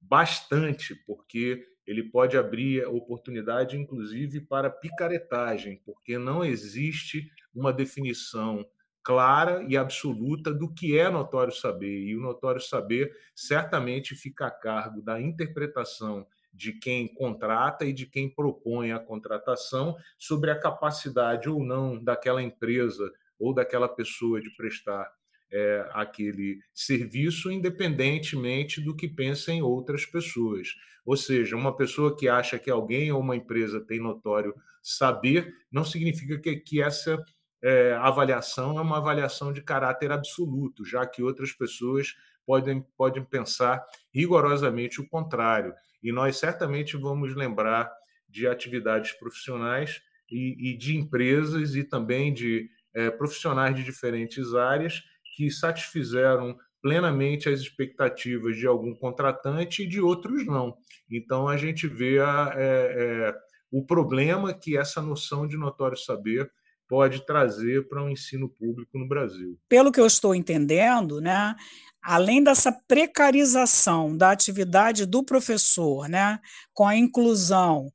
bastante, 0.00 0.94
porque 1.06 1.66
ele 1.86 2.04
pode 2.04 2.36
abrir 2.36 2.86
oportunidade, 2.86 3.76
inclusive, 3.76 4.40
para 4.40 4.70
picaretagem, 4.70 5.82
porque 5.84 6.16
não 6.16 6.44
existe 6.44 7.30
uma 7.54 7.72
definição 7.72 8.64
clara 9.02 9.64
e 9.68 9.76
absoluta 9.76 10.52
do 10.52 10.72
que 10.72 10.98
é 10.98 11.10
notório 11.10 11.52
saber. 11.52 12.02
E 12.02 12.16
o 12.16 12.20
notório 12.20 12.60
saber 12.60 13.12
certamente 13.34 14.14
fica 14.14 14.46
a 14.46 14.50
cargo 14.50 15.02
da 15.02 15.20
interpretação 15.20 16.26
de 16.52 16.72
quem 16.72 17.08
contrata 17.08 17.84
e 17.84 17.92
de 17.92 18.06
quem 18.06 18.28
propõe 18.28 18.92
a 18.92 18.98
contratação 18.98 19.96
sobre 20.18 20.50
a 20.50 20.58
capacidade 20.58 21.48
ou 21.48 21.64
não 21.64 22.02
daquela 22.02 22.42
empresa 22.42 23.10
ou 23.38 23.54
daquela 23.54 23.88
pessoa 23.88 24.40
de 24.40 24.54
prestar 24.54 25.10
é, 25.50 25.86
aquele 25.92 26.60
serviço, 26.72 27.50
independentemente 27.50 28.80
do 28.80 28.96
que 28.96 29.08
pensem 29.08 29.62
outras 29.62 30.06
pessoas. 30.06 30.68
Ou 31.04 31.16
seja, 31.16 31.56
uma 31.56 31.76
pessoa 31.76 32.16
que 32.16 32.28
acha 32.28 32.58
que 32.58 32.70
alguém 32.70 33.12
ou 33.12 33.20
uma 33.20 33.36
empresa 33.36 33.80
tem 33.80 34.00
notório 34.00 34.54
saber, 34.82 35.52
não 35.70 35.84
significa 35.84 36.38
que, 36.38 36.56
que 36.56 36.82
essa 36.82 37.22
é, 37.62 37.92
avaliação 37.94 38.78
é 38.78 38.82
uma 38.82 38.96
avaliação 38.96 39.52
de 39.52 39.62
caráter 39.62 40.10
absoluto, 40.10 40.84
já 40.84 41.06
que 41.06 41.22
outras 41.22 41.52
pessoas 41.52 42.14
podem, 42.44 42.84
podem 42.96 43.24
pensar 43.24 43.84
rigorosamente 44.12 45.00
o 45.00 45.08
contrário. 45.08 45.72
E 46.02 46.10
nós 46.10 46.36
certamente 46.36 46.96
vamos 46.96 47.34
lembrar 47.36 47.90
de 48.28 48.46
atividades 48.48 49.12
profissionais 49.12 50.00
e, 50.30 50.72
e 50.72 50.76
de 50.76 50.96
empresas 50.96 51.76
e 51.76 51.84
também 51.84 52.32
de 52.32 52.68
é, 52.94 53.10
profissionais 53.10 53.76
de 53.76 53.84
diferentes 53.84 54.54
áreas 54.54 55.02
que 55.36 55.50
satisfizeram 55.50 56.56
plenamente 56.80 57.48
as 57.48 57.60
expectativas 57.60 58.56
de 58.56 58.66
algum 58.66 58.94
contratante 58.94 59.84
e 59.84 59.86
de 59.86 60.00
outros 60.00 60.44
não. 60.44 60.76
Então 61.08 61.46
a 61.46 61.56
gente 61.56 61.86
vê 61.86 62.18
a, 62.18 62.52
é, 62.56 63.28
é, 63.30 63.34
o 63.70 63.86
problema 63.86 64.52
que 64.52 64.76
essa 64.76 65.00
noção 65.00 65.46
de 65.46 65.56
notório 65.56 65.96
saber 65.96 66.50
pode 66.92 67.24
trazer 67.24 67.88
para 67.88 68.02
o 68.02 68.04
um 68.04 68.10
ensino 68.10 68.50
público 68.50 68.98
no 68.98 69.08
Brasil. 69.08 69.58
Pelo 69.66 69.90
que 69.90 69.98
eu 69.98 70.06
estou 70.06 70.34
entendendo, 70.34 71.22
né, 71.22 71.56
além 72.02 72.44
dessa 72.44 72.70
precarização 72.70 74.14
da 74.14 74.30
atividade 74.30 75.06
do 75.06 75.24
professor, 75.24 76.06
né, 76.06 76.38
com 76.74 76.86
a 76.86 76.94
inclusão 76.94 77.90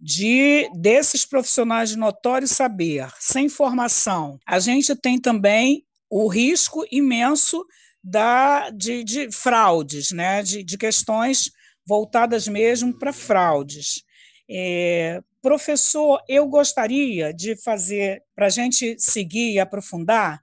de 0.00 0.68
desses 0.74 1.24
profissionais 1.24 1.90
de 1.90 1.96
notório 1.96 2.48
saber, 2.48 3.08
sem 3.20 3.48
formação, 3.48 4.36
a 4.44 4.58
gente 4.58 4.96
tem 4.96 5.16
também 5.16 5.84
o 6.10 6.26
risco 6.26 6.84
imenso 6.90 7.64
da, 8.02 8.68
de, 8.70 9.04
de 9.04 9.30
fraudes, 9.30 10.10
né, 10.10 10.42
de, 10.42 10.64
de 10.64 10.76
questões 10.76 11.52
voltadas 11.86 12.48
mesmo 12.48 12.98
para 12.98 13.12
fraudes. 13.12 14.02
É, 14.50 15.22
Professor, 15.42 16.22
eu 16.28 16.46
gostaria 16.46 17.32
de 17.32 17.56
fazer, 17.56 18.22
para 18.34 18.46
a 18.46 18.50
gente 18.50 18.96
seguir 18.98 19.52
e 19.52 19.60
aprofundar, 19.60 20.42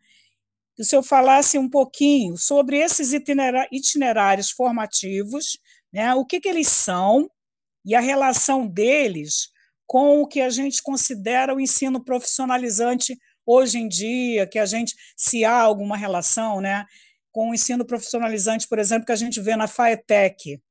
que 0.75 0.81
o 0.81 0.85
senhor 0.85 1.03
falasse 1.03 1.57
um 1.57 1.69
pouquinho 1.69 2.37
sobre 2.37 2.77
esses 2.77 3.11
itinerários 3.13 4.51
formativos, 4.51 5.57
né, 5.91 6.13
o 6.13 6.25
que, 6.25 6.39
que 6.39 6.49
eles 6.49 6.67
são 6.67 7.29
e 7.85 7.95
a 7.95 7.99
relação 7.99 8.67
deles 8.67 9.49
com 9.85 10.21
o 10.21 10.27
que 10.27 10.41
a 10.41 10.49
gente 10.49 10.83
considera 10.83 11.55
o 11.55 11.59
ensino 11.59 12.03
profissionalizante 12.03 13.17
hoje 13.45 13.77
em 13.77 13.87
dia, 13.87 14.45
que 14.45 14.59
a 14.59 14.65
gente, 14.65 14.93
se 15.15 15.45
há 15.45 15.57
alguma 15.57 15.95
relação 15.95 16.59
né, 16.59 16.85
com 17.31 17.49
o 17.49 17.53
ensino 17.53 17.85
profissionalizante, 17.85 18.67
por 18.67 18.77
exemplo, 18.77 19.05
que 19.05 19.11
a 19.11 19.15
gente 19.15 19.39
vê 19.39 19.55
na 19.55 19.67
FAETEC, 19.67 20.61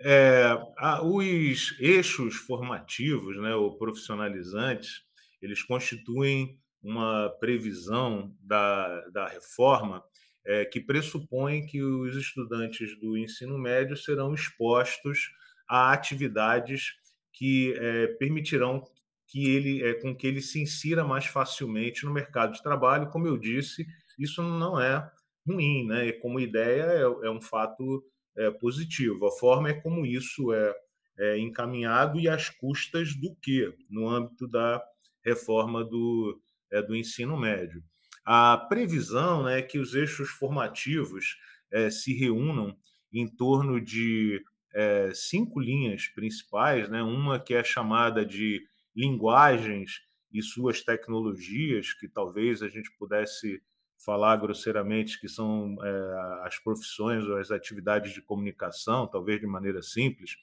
é, 0.00 0.58
os 1.02 1.74
eixos 1.80 2.36
formativos, 2.36 3.36
né, 3.38 3.54
ou 3.54 3.76
profissionalizantes, 3.76 5.02
eles 5.40 5.62
constituem 5.62 6.58
uma 6.82 7.30
previsão 7.40 8.34
da, 8.40 9.00
da 9.08 9.28
reforma 9.28 10.02
é, 10.44 10.64
que 10.64 10.80
pressupõe 10.80 11.66
que 11.66 11.82
os 11.82 12.16
estudantes 12.16 12.98
do 13.00 13.16
ensino 13.16 13.58
médio 13.58 13.96
serão 13.96 14.32
expostos 14.32 15.30
a 15.68 15.92
atividades 15.92 16.92
que 17.32 17.74
é, 17.76 18.06
permitirão 18.18 18.84
que 19.28 19.44
ele, 19.50 19.82
é, 19.82 19.94
com 19.94 20.14
que 20.14 20.26
ele 20.26 20.40
se 20.40 20.62
insira 20.62 21.04
mais 21.04 21.26
facilmente 21.26 22.04
no 22.04 22.12
mercado 22.12 22.52
de 22.52 22.62
trabalho. 22.62 23.10
Como 23.10 23.26
eu 23.26 23.36
disse, 23.36 23.84
isso 24.18 24.42
não 24.42 24.80
é 24.80 25.10
ruim, 25.46 25.86
né? 25.86 26.12
Como 26.12 26.40
ideia 26.40 26.82
é, 26.82 27.00
é 27.00 27.30
um 27.30 27.40
fato 27.40 28.04
é, 28.36 28.50
positivo. 28.50 29.26
A 29.26 29.32
forma 29.32 29.70
é 29.70 29.74
como 29.74 30.04
isso 30.04 30.52
é, 30.52 30.74
é 31.18 31.38
encaminhado 31.38 32.20
e 32.20 32.28
às 32.28 32.50
custas 32.50 33.14
do 33.14 33.34
que 33.36 33.72
no 33.90 34.08
âmbito 34.08 34.46
da 34.46 34.82
reforma 35.24 35.84
do, 35.84 36.40
é, 36.70 36.82
do 36.82 36.94
ensino 36.94 37.36
médio. 37.36 37.82
A 38.24 38.56
previsão 38.56 39.44
né, 39.44 39.60
é 39.60 39.62
que 39.62 39.78
os 39.78 39.94
eixos 39.94 40.30
formativos 40.30 41.36
é, 41.70 41.90
se 41.90 42.12
reúnam 42.12 42.76
em 43.12 43.26
torno 43.26 43.80
de 43.80 44.44
é, 44.74 45.10
cinco 45.14 45.60
linhas 45.60 46.06
principais, 46.08 46.88
né? 46.88 47.02
uma 47.02 47.40
que 47.40 47.54
é 47.54 47.64
chamada 47.64 48.26
de 48.26 48.66
linguagens 48.94 50.02
e 50.32 50.42
suas 50.42 50.82
tecnologias, 50.82 51.92
que 51.92 52.08
talvez 52.08 52.62
a 52.62 52.68
gente 52.68 52.90
pudesse 52.98 53.62
falar 53.98 54.36
grosseiramente 54.36 55.20
que 55.20 55.28
são 55.28 55.76
é, 55.82 56.46
as 56.46 56.58
profissões 56.58 57.24
ou 57.24 57.38
as 57.38 57.50
atividades 57.50 58.12
de 58.12 58.22
comunicação, 58.22 59.06
talvez 59.06 59.40
de 59.40 59.46
maneira 59.46 59.82
simples, 59.82 60.36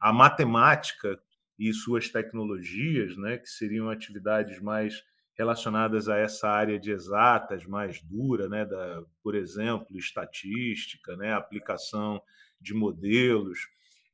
a 0.00 0.12
matemática 0.12 1.18
e 1.58 1.72
suas 1.72 2.08
tecnologias, 2.08 3.16
né, 3.16 3.38
que 3.38 3.48
seriam 3.48 3.88
atividades 3.88 4.60
mais 4.60 5.04
relacionadas 5.34 6.08
a 6.08 6.18
essa 6.18 6.48
área 6.48 6.78
de 6.78 6.90
exatas 6.90 7.66
mais 7.66 8.02
dura, 8.02 8.48
né, 8.48 8.64
da, 8.64 9.02
por 9.22 9.34
exemplo, 9.34 9.98
estatística, 9.98 11.16
né, 11.16 11.32
aplicação 11.32 12.22
de 12.60 12.74
modelos. 12.74 13.60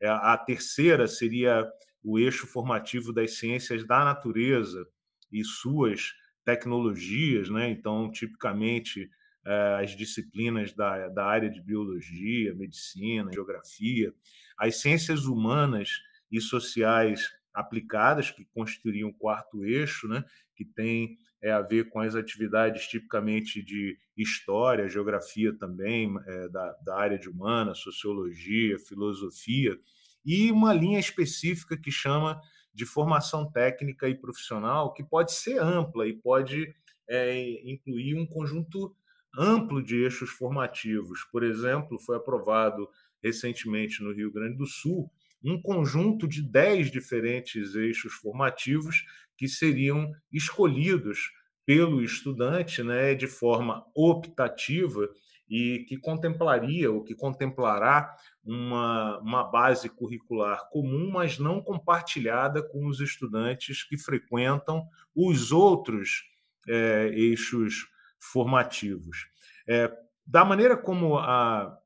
É, 0.01 0.09
a 0.09 0.37
terceira 0.37 1.07
seria 1.07 1.71
o 2.03 2.19
eixo 2.19 2.47
formativo 2.47 3.13
das 3.13 3.39
ciências 3.39 3.85
da 3.85 4.05
natureza 4.05 4.87
e 5.31 5.45
suas 5.45 6.15
tecnologias, 6.49 7.51
né? 7.51 7.69
Então, 7.69 8.11
tipicamente, 8.11 9.11
eh, 9.45 9.79
as 9.83 9.95
disciplinas 9.95 10.73
da, 10.73 11.07
da 11.11 11.27
área 11.27 11.51
de 11.51 11.61
biologia, 11.61 12.55
medicina, 12.55 13.31
geografia, 13.31 14.15
as 14.57 14.77
ciências 14.77 15.27
humanas 15.27 15.91
e 16.33 16.41
sociais 16.41 17.31
aplicadas, 17.53 18.31
que 18.31 18.47
constituiriam 18.55 19.11
o 19.11 19.15
quarto 19.15 19.63
eixo, 19.63 20.09
né? 20.09 20.25
que 20.57 20.65
tem 20.65 21.19
é, 21.43 21.53
a 21.53 21.61
ver 21.61 21.91
com 21.91 22.01
as 22.01 22.15
atividades 22.15 22.87
tipicamente 22.87 23.63
de 23.63 23.99
história, 24.17 24.89
geografia 24.89 25.53
também, 25.53 26.17
é, 26.27 26.49
da, 26.49 26.73
da 26.83 26.97
área 26.97 27.19
de 27.19 27.29
humana, 27.29 27.75
sociologia, 27.75 28.79
filosofia, 28.79 29.79
e 30.25 30.51
uma 30.51 30.73
linha 30.73 30.99
específica 30.99 31.77
que 31.77 31.91
chama 31.91 32.41
de 32.79 32.87
formação 32.87 33.51
técnica 33.51 34.09
e 34.09 34.15
profissional 34.15 34.95
que 34.95 35.03
pode 35.03 35.33
ser 35.33 35.59
ampla 35.59 36.07
e 36.07 36.13
pode 36.13 36.73
é, 37.09 37.69
incluir 37.69 38.15
um 38.15 38.25
conjunto 38.25 38.95
amplo 39.37 39.83
de 39.83 39.97
eixos 39.97 40.31
formativos. 40.31 41.25
Por 41.33 41.43
exemplo, 41.43 41.99
foi 41.99 42.17
aprovado 42.17 42.89
recentemente 43.21 44.01
no 44.01 44.13
Rio 44.13 44.31
Grande 44.31 44.57
do 44.57 44.65
Sul 44.65 45.11
um 45.43 45.61
conjunto 45.61 46.29
de 46.29 46.41
dez 46.41 46.89
diferentes 46.89 47.75
eixos 47.75 48.13
formativos 48.13 49.05
que 49.37 49.49
seriam 49.49 50.13
escolhidos 50.33 51.33
pelo 51.67 52.01
estudante 52.01 52.85
né, 52.85 53.13
de 53.13 53.27
forma 53.27 53.85
optativa 53.93 55.09
e 55.49 55.85
que 55.89 55.97
contemplaria 55.97 56.91
ou 56.91 57.03
que 57.03 57.15
contemplará 57.15 58.15
uma, 58.45 59.19
uma 59.21 59.45
base 59.45 59.89
curricular 59.89 60.69
comum, 60.71 61.11
mas 61.11 61.39
não 61.39 61.63
compartilhada 61.63 62.63
com 62.63 62.87
os 62.87 63.01
estudantes 63.01 63.83
que 63.83 63.97
frequentam 63.97 64.87
os 65.15 65.51
outros 65.51 66.25
é, 66.69 67.11
eixos 67.15 67.87
formativos. 68.19 69.29
É, 69.67 69.91
da 70.27 70.45
maneira 70.45 70.77
como 70.77 71.19
a 71.19 71.79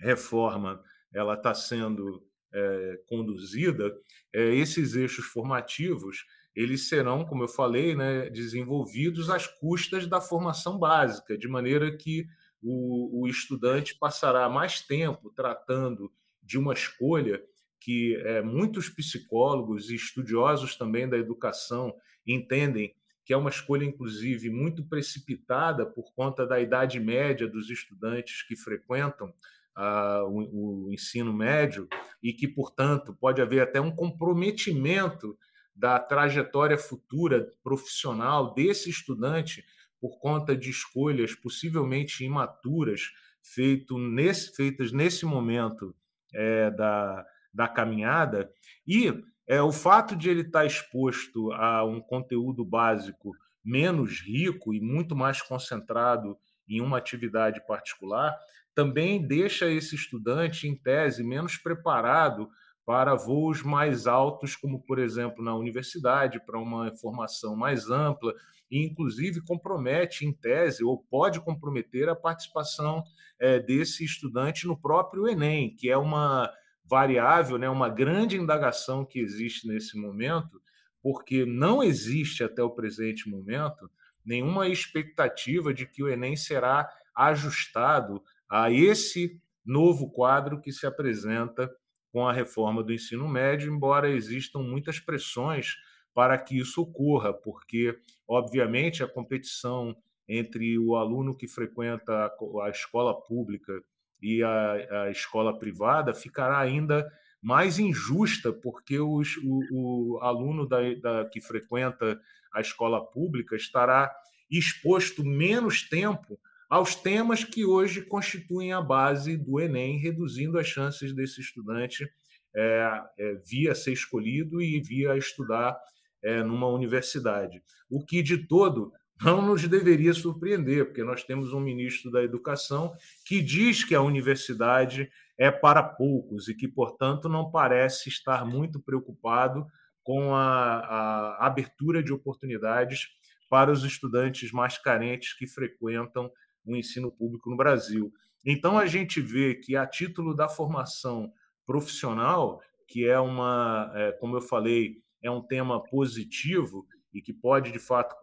reforma 0.00 0.80
ela 1.12 1.34
está 1.34 1.54
sendo 1.54 2.24
é, 2.52 3.00
conduzida, 3.08 3.92
é, 4.32 4.54
esses 4.54 4.94
eixos 4.94 5.24
formativos 5.26 6.24
eles 6.54 6.88
serão, 6.88 7.24
como 7.24 7.44
eu 7.44 7.48
falei, 7.48 7.96
né, 7.96 8.28
desenvolvidos 8.28 9.30
às 9.30 9.46
custas 9.46 10.06
da 10.06 10.20
formação 10.20 10.78
básica, 10.78 11.36
de 11.36 11.48
maneira 11.48 11.96
que 11.96 12.26
o, 12.62 13.22
o 13.22 13.28
estudante 13.28 13.96
passará 13.98 14.48
mais 14.48 14.80
tempo 14.80 15.30
tratando 15.34 16.12
de 16.42 16.58
uma 16.58 16.72
escolha 16.72 17.42
que 17.80 18.16
é, 18.16 18.40
muitos 18.42 18.88
psicólogos 18.88 19.90
e 19.90 19.96
estudiosos 19.96 20.76
também 20.76 21.08
da 21.08 21.18
educação 21.18 21.94
entendem 22.26 22.94
que 23.24 23.32
é 23.32 23.36
uma 23.36 23.50
escolha, 23.50 23.84
inclusive, 23.84 24.50
muito 24.50 24.84
precipitada 24.84 25.86
por 25.86 26.12
conta 26.14 26.46
da 26.46 26.60
idade 26.60 26.98
média 26.98 27.46
dos 27.46 27.70
estudantes 27.70 28.42
que 28.42 28.56
frequentam 28.56 29.32
ah, 29.76 30.24
o, 30.26 30.86
o, 30.86 30.92
ensino 30.92 31.32
médio 31.32 31.88
e 32.22 32.32
que, 32.32 32.48
portanto, 32.48 33.16
pode 33.18 33.40
haver 33.40 33.60
até 33.60 33.80
um 33.80 33.94
comprometimento 33.94 35.38
da 35.74 35.98
trajetória 35.98 36.76
futura 36.76 37.50
profissional 37.62 38.52
desse 38.54 38.90
estudante 38.90 39.64
por 40.02 40.18
conta 40.18 40.56
de 40.56 40.68
escolhas 40.68 41.32
possivelmente 41.32 42.24
imaturas 42.24 43.02
feito 43.40 43.96
nesse, 43.96 44.52
feitas 44.52 44.90
nesse 44.90 45.24
momento 45.24 45.94
é, 46.34 46.72
da, 46.72 47.24
da 47.54 47.68
caminhada. 47.68 48.50
E 48.84 49.14
é, 49.46 49.62
o 49.62 49.70
fato 49.70 50.16
de 50.16 50.28
ele 50.28 50.40
estar 50.40 50.66
exposto 50.66 51.52
a 51.52 51.84
um 51.84 52.00
conteúdo 52.00 52.64
básico 52.64 53.30
menos 53.64 54.20
rico 54.20 54.74
e 54.74 54.80
muito 54.80 55.14
mais 55.14 55.40
concentrado 55.40 56.36
em 56.68 56.80
uma 56.80 56.98
atividade 56.98 57.64
particular 57.64 58.36
também 58.74 59.24
deixa 59.24 59.70
esse 59.70 59.94
estudante, 59.94 60.66
em 60.66 60.74
tese, 60.74 61.22
menos 61.22 61.56
preparado 61.56 62.48
para 62.84 63.14
voos 63.14 63.62
mais 63.62 64.06
altos, 64.08 64.56
como, 64.56 64.82
por 64.82 64.98
exemplo, 64.98 65.44
na 65.44 65.54
universidade, 65.54 66.44
para 66.44 66.58
uma 66.58 66.92
formação 66.96 67.54
mais 67.54 67.88
ampla, 67.88 68.34
e 68.72 68.82
inclusive 68.82 69.42
compromete, 69.42 70.24
em 70.24 70.32
tese, 70.32 70.82
ou 70.82 70.96
pode 70.98 71.38
comprometer 71.42 72.08
a 72.08 72.16
participação 72.16 73.04
é, 73.38 73.60
desse 73.60 74.02
estudante 74.02 74.66
no 74.66 74.80
próprio 74.80 75.28
Enem, 75.28 75.76
que 75.76 75.90
é 75.90 75.96
uma 75.96 76.50
variável, 76.82 77.58
né, 77.58 77.68
uma 77.68 77.90
grande 77.90 78.38
indagação 78.38 79.04
que 79.04 79.20
existe 79.20 79.68
nesse 79.68 79.98
momento, 79.98 80.58
porque 81.02 81.44
não 81.44 81.82
existe 81.82 82.42
até 82.42 82.62
o 82.62 82.70
presente 82.70 83.28
momento 83.28 83.90
nenhuma 84.24 84.66
expectativa 84.66 85.74
de 85.74 85.84
que 85.84 86.02
o 86.02 86.08
Enem 86.08 86.34
será 86.34 86.88
ajustado 87.14 88.22
a 88.48 88.70
esse 88.70 89.38
novo 89.62 90.10
quadro 90.10 90.60
que 90.62 90.72
se 90.72 90.86
apresenta 90.86 91.70
com 92.10 92.26
a 92.26 92.32
reforma 92.32 92.82
do 92.82 92.92
ensino 92.92 93.28
médio, 93.28 93.70
embora 93.70 94.08
existam 94.08 94.60
muitas 94.60 94.98
pressões 94.98 95.76
para 96.14 96.38
que 96.38 96.58
isso 96.58 96.82
ocorra, 96.82 97.32
porque, 97.32 97.98
obviamente, 98.28 99.02
a 99.02 99.08
competição 99.08 99.96
entre 100.28 100.78
o 100.78 100.96
aluno 100.96 101.36
que 101.36 101.48
frequenta 101.48 102.30
a 102.62 102.70
escola 102.70 103.14
pública 103.20 103.82
e 104.22 104.42
a, 104.42 105.04
a 105.04 105.10
escola 105.10 105.58
privada 105.58 106.14
ficará 106.14 106.58
ainda 106.58 107.10
mais 107.42 107.78
injusta, 107.78 108.52
porque 108.52 109.00
os, 109.00 109.36
o, 109.38 109.60
o, 109.72 110.18
aluno 110.22 110.66
da, 110.66 110.78
da, 110.94 111.28
que 111.28 111.40
frequenta 111.40 112.20
a 112.54 112.60
escola 112.60 113.04
pública 113.04 113.56
estará 113.56 114.14
exposto 114.48 115.24
menos 115.24 115.88
tempo 115.88 116.38
aos 116.70 116.94
temas 116.94 117.42
que 117.42 117.64
hoje 117.64 118.02
constituem 118.02 118.72
a 118.72 118.80
base 118.80 119.36
do 119.36 119.60
Enem, 119.60 119.98
reduzindo 119.98 120.58
as 120.58 120.66
chances 120.66 121.12
desse 121.12 121.40
estudante 121.40 122.08
é, 122.54 123.02
é, 123.18 123.34
via 123.46 123.74
ser 123.74 123.92
escolhido 123.92 124.62
e 124.62 124.80
via 124.80 125.16
estudar 125.16 125.78
é, 126.22 126.42
numa 126.42 126.68
universidade. 126.68 127.62
O 127.90 128.04
que 128.04 128.22
de 128.22 128.46
todo 128.46 128.92
não 129.22 129.40
nos 129.40 129.66
deveria 129.68 130.12
surpreender, 130.12 130.86
porque 130.86 131.04
nós 131.04 131.22
temos 131.22 131.52
um 131.52 131.60
ministro 131.60 132.10
da 132.10 132.22
Educação 132.22 132.92
que 133.24 133.40
diz 133.40 133.84
que 133.84 133.94
a 133.94 134.02
universidade 134.02 135.08
é 135.38 135.50
para 135.50 135.82
poucos 135.82 136.48
e 136.48 136.54
que, 136.54 136.66
portanto, 136.66 137.28
não 137.28 137.50
parece 137.50 138.08
estar 138.08 138.44
muito 138.44 138.80
preocupado 138.80 139.66
com 140.02 140.34
a, 140.34 140.78
a 140.78 141.46
abertura 141.46 142.02
de 142.02 142.12
oportunidades 142.12 143.08
para 143.48 143.70
os 143.70 143.84
estudantes 143.84 144.50
mais 144.50 144.78
carentes 144.78 145.34
que 145.34 145.46
frequentam 145.46 146.30
o 146.64 146.76
ensino 146.76 147.10
público 147.12 147.50
no 147.50 147.56
Brasil. 147.56 148.12
Então, 148.44 148.78
a 148.78 148.86
gente 148.86 149.20
vê 149.20 149.54
que, 149.54 149.76
a 149.76 149.86
título 149.86 150.34
da 150.34 150.48
formação 150.48 151.32
profissional, 151.64 152.60
que 152.88 153.06
é 153.06 153.18
uma, 153.20 153.92
é, 153.94 154.12
como 154.12 154.36
eu 154.36 154.40
falei, 154.40 155.00
é 155.22 155.30
um 155.30 155.42
tema 155.42 155.82
positivo 155.82 156.86
e 157.12 157.20
que 157.20 157.32
pode, 157.32 157.70
de 157.70 157.78
fato, 157.78 158.16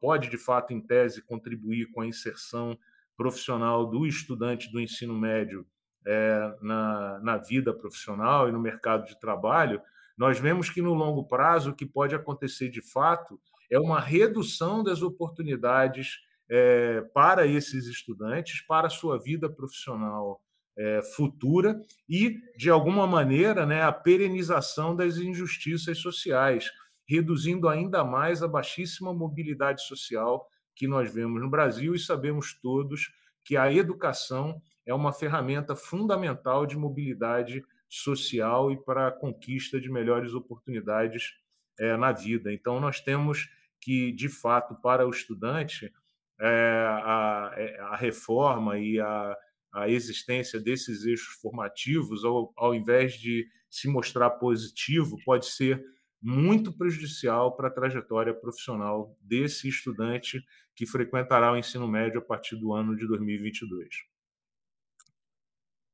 pode, 0.00 0.30
de 0.30 0.38
fato, 0.38 0.72
em 0.72 0.80
tese, 0.80 1.22
contribuir 1.22 1.90
com 1.90 2.00
a 2.00 2.06
inserção 2.06 2.78
profissional 3.16 3.86
do 3.86 4.06
estudante 4.06 4.70
do 4.70 4.80
ensino 4.80 5.14
médio 5.14 5.66
é, 6.06 6.56
na, 6.62 7.18
na 7.20 7.36
vida 7.36 7.74
profissional 7.74 8.48
e 8.48 8.52
no 8.52 8.60
mercado 8.60 9.06
de 9.06 9.18
trabalho, 9.18 9.82
nós 10.16 10.38
vemos 10.38 10.70
que, 10.70 10.80
no 10.80 10.94
longo 10.94 11.24
prazo, 11.24 11.70
o 11.70 11.74
que 11.74 11.84
pode 11.84 12.14
acontecer, 12.14 12.70
de 12.70 12.80
fato, 12.80 13.40
é 13.70 13.78
uma 13.78 14.00
redução 14.00 14.82
das 14.82 15.02
oportunidades 15.02 16.20
é, 16.48 17.00
para 17.12 17.46
esses 17.46 17.86
estudantes, 17.86 18.60
para 18.62 18.86
a 18.86 18.90
sua 18.90 19.18
vida 19.18 19.50
profissional 19.50 20.40
é, 20.76 21.00
futura 21.02 21.80
e, 22.08 22.38
de 22.56 22.68
alguma 22.68 23.06
maneira, 23.06 23.64
né, 23.64 23.82
a 23.82 23.92
perenização 23.92 24.94
das 24.94 25.16
injustiças 25.16 25.98
sociais, 25.98 26.70
reduzindo 27.08 27.68
ainda 27.68 28.04
mais 28.04 28.42
a 28.42 28.48
baixíssima 28.48 29.14
mobilidade 29.14 29.82
social 29.82 30.48
que 30.74 30.86
nós 30.86 31.12
vemos 31.12 31.40
no 31.40 31.48
Brasil 31.48 31.94
e 31.94 31.98
sabemos 31.98 32.54
todos 32.60 33.10
que 33.42 33.56
a 33.56 33.72
educação 33.72 34.60
é 34.84 34.92
uma 34.92 35.12
ferramenta 35.12 35.74
fundamental 35.74 36.66
de 36.66 36.76
mobilidade 36.76 37.64
social 37.88 38.70
e 38.70 38.76
para 38.84 39.08
a 39.08 39.12
conquista 39.12 39.80
de 39.80 39.90
melhores 39.90 40.34
oportunidades 40.34 41.32
é, 41.78 41.96
na 41.96 42.12
vida. 42.12 42.52
Então, 42.52 42.80
nós 42.80 43.00
temos 43.00 43.48
que, 43.80 44.12
de 44.12 44.28
fato, 44.28 44.74
para 44.74 45.06
o 45.06 45.10
estudante, 45.10 45.92
é, 46.40 46.46
a, 46.88 47.52
é, 47.56 47.80
a, 47.80 47.96
reforma 47.96 48.78
e 48.78 49.00
a, 49.00 49.36
a, 49.72 49.88
existência 49.88 50.60
desses 50.60 51.04
eixos 51.04 51.34
formativos, 51.40 52.24
ao, 52.24 52.52
ao 52.56 52.74
invés 52.74 53.14
de 53.14 53.46
se 53.70 53.88
mostrar 53.88 54.30
positivo, 54.30 55.16
pode 55.24 55.46
ser 55.46 55.82
muito 56.22 56.72
prejudicial 56.72 57.54
para 57.54 57.68
a 57.68 57.70
trajetória 57.70 58.34
profissional 58.34 59.16
desse 59.20 59.68
estudante 59.68 60.42
que 60.74 60.86
frequentará 60.86 61.52
o 61.52 61.56
ensino 61.56 61.86
médio 61.86 62.18
a 62.18 62.24
partir 62.24 62.56
do 62.56 62.72
ano 62.72 62.96
de 62.96 63.06
2022. 63.06 63.88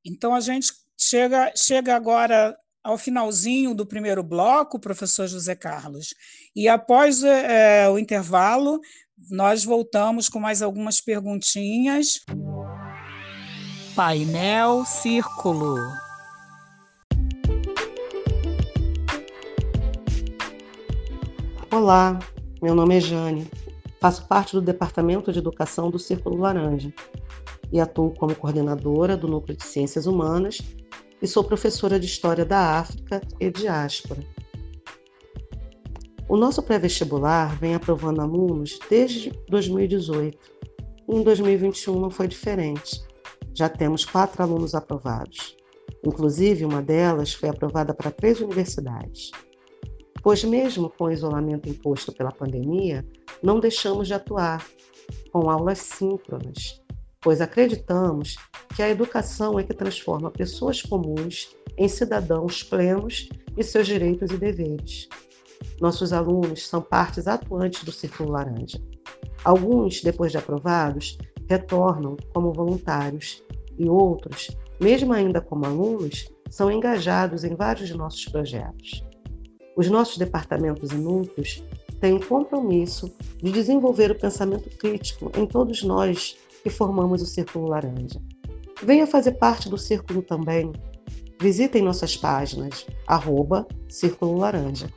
Então, 0.05 0.35
a 0.35 0.41
gente 0.41 0.73
chega, 1.01 1.53
chega 1.57 1.95
agora 1.95 2.57
ao 2.83 2.99
finalzinho 2.99 3.75
do 3.75 3.87
primeiro 3.87 4.23
bloco, 4.23 4.79
professor 4.79 5.29
José 5.29 5.55
Carlos, 5.55 6.15
e 6.55 6.69
após 6.69 7.23
é, 7.23 7.89
o 7.89 7.99
intervalo, 7.99 8.81
nós 9.31 9.65
voltamos 9.65 10.29
com 10.29 10.41
mais 10.41 10.63
algumas 10.63 11.01
perguntinhas. 11.01 12.21
Painel 13.95 14.87
Círculo. 14.87 15.77
Olá, 21.71 22.19
meu 22.63 22.75
nome 22.75 22.97
é 22.97 23.01
Jane. 23.01 23.47
Faço 24.01 24.27
parte 24.27 24.55
do 24.55 24.63
Departamento 24.63 25.31
de 25.31 25.39
Educação 25.39 25.91
do 25.91 25.99
Círculo 25.99 26.39
Laranja 26.39 26.91
e 27.71 27.79
atuo 27.79 28.15
como 28.15 28.35
coordenadora 28.35 29.15
do 29.15 29.29
Núcleo 29.29 29.59
de 29.59 29.65
Ciências 29.65 30.07
Humanas 30.07 30.63
e 31.21 31.27
sou 31.27 31.45
professora 31.45 32.01
de 32.01 32.07
História 32.07 32.47
da 32.47 32.79
África 32.79 33.21
e 33.39 33.51
Diáspora. 33.51 34.23
O 36.27 36.39
nosso 36.39 36.63
pré-vestibular 36.63 37.59
vem 37.59 37.75
aprovando 37.75 38.23
alunos 38.23 38.79
desde 38.89 39.31
2018. 39.51 40.39
Em 41.11 41.23
2021 41.23 42.01
não 42.01 42.11
foi 42.11 42.27
diferente. 42.27 43.12
Já 43.55 43.69
temos 43.69 44.05
quatro 44.05 44.43
alunos 44.43 44.75
aprovados. 44.75 45.57
Inclusive, 46.05 46.65
uma 46.65 46.83
delas 46.83 47.33
foi 47.33 47.49
aprovada 47.49 47.95
para 47.95 48.11
três 48.11 48.41
universidades. 48.41 49.31
Pois, 50.23 50.45
mesmo 50.45 50.89
com 50.91 51.05
o 51.05 51.11
isolamento 51.11 51.69
imposto 51.69 52.13
pela 52.13 52.33
pandemia, 52.33 53.05
não 53.43 53.61
deixamos 53.61 54.07
de 54.07 54.15
atuar 54.15 54.65
com 55.33 55.51
aulas 55.51 55.79
síncronas, 55.79 56.81
pois 57.21 57.41
acreditamos 57.41 58.37
que 58.75 58.83
a 58.83 58.89
educação 58.89 59.59
é 59.59 59.65
que 59.65 59.75
transforma 59.75 60.31
pessoas 60.31 60.81
comuns 60.81 61.57
em 61.77 61.89
cidadãos 61.89 62.63
plenos 62.63 63.29
de 63.55 63.63
seus 63.63 63.87
direitos 63.87 64.31
e 64.31 64.37
deveres. 64.37 65.09
Nossos 65.81 66.13
alunos 66.13 66.69
são 66.69 66.81
partes 66.81 67.27
atuantes 67.27 67.85
do 67.85 67.93
Círculo 67.93 68.31
Laranja. 68.31 68.81
Alguns, 69.45 70.01
depois 70.03 70.31
de 70.31 70.39
aprovados, 70.39 71.19
retornam 71.53 72.17
como 72.33 72.53
voluntários 72.53 73.43
e 73.79 73.89
outros, 73.89 74.57
mesmo 74.81 75.13
ainda 75.13 75.41
como 75.41 75.67
alunos, 75.67 76.31
são 76.49 76.71
engajados 76.71 77.45
em 77.45 77.55
vários 77.55 77.89
de 77.89 77.97
nossos 77.97 78.25
projetos. 78.25 79.05
Os 79.77 79.89
nossos 79.89 80.17
departamentos 80.17 80.91
e 80.93 80.97
núcleos 80.97 81.63
têm 82.01 82.15
o 82.15 82.27
compromisso 82.27 83.13
de 83.43 83.53
desenvolver 83.53 84.11
o 84.11 84.19
pensamento 84.19 84.69
crítico 84.79 85.31
em 85.37 85.47
todos 85.47 85.83
nós 85.83 86.37
que 86.63 86.71
formamos 86.71 87.21
o 87.23 87.27
Círculo 87.27 87.69
Laranja. 87.69 88.21
Venha 88.83 89.07
fazer 89.07 89.33
parte 89.33 89.69
do 89.69 89.79
Círculo 89.79 90.23
também. 90.23 90.73
Visitem 91.41 91.83
nossas 91.83 92.17
páginas, 92.17 92.87
arroba 93.07 93.67
Círculo 93.89 94.39
Laranja. 94.39 94.89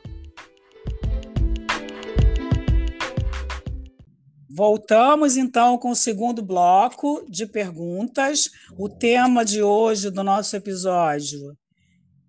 Voltamos 4.56 5.36
então 5.36 5.78
com 5.78 5.90
o 5.90 5.96
segundo 5.96 6.42
bloco 6.42 7.26
de 7.28 7.46
perguntas. 7.46 8.50
O 8.78 8.88
tema 8.88 9.44
de 9.44 9.62
hoje 9.62 10.10
do 10.10 10.24
nosso 10.24 10.56
episódio: 10.56 11.58